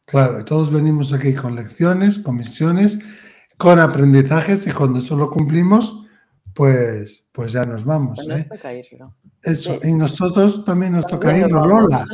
Claro, 0.05 0.43
todos 0.45 0.71
venimos 0.71 1.13
aquí 1.13 1.33
con 1.33 1.55
lecciones, 1.55 2.19
con 2.19 2.35
misiones, 2.35 2.99
con 3.57 3.79
aprendizajes 3.79 4.67
y 4.67 4.71
cuando 4.71 4.99
eso 4.99 5.15
lo 5.15 5.29
cumplimos, 5.29 6.05
pues, 6.53 7.23
pues 7.31 7.51
ya 7.53 7.65
nos 7.65 7.85
vamos. 7.85 8.15
Pues 8.15 8.27
nos 8.27 8.39
¿eh? 8.39 8.47
toca 8.51 8.73
irlo. 8.73 9.15
Eso, 9.43 9.79
Sí. 9.81 9.89
y 9.89 9.93
nosotros 9.93 10.65
también 10.65 10.93
nos 10.93 11.07
toca 11.07 11.27
También 11.29 11.47
irnos. 11.49 11.67
Lola. 11.67 12.05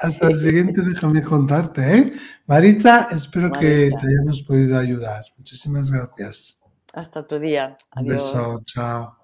Hasta 0.00 0.28
el 0.28 0.38
siguiente, 0.38 0.82
déjame 0.86 1.22
contarte, 1.22 1.98
¿eh? 1.98 2.12
Maritza, 2.46 3.08
espero 3.10 3.50
que 3.52 3.90
te 3.90 4.06
hayamos 4.06 4.42
podido 4.42 4.78
ayudar. 4.78 5.24
Muchísimas 5.38 5.90
gracias. 5.90 6.60
Hasta 6.92 7.20
otro 7.20 7.38
día. 7.38 7.76
Un 7.96 8.02
Adiós. 8.10 8.32
beso, 8.34 8.60
chao. 8.64 9.17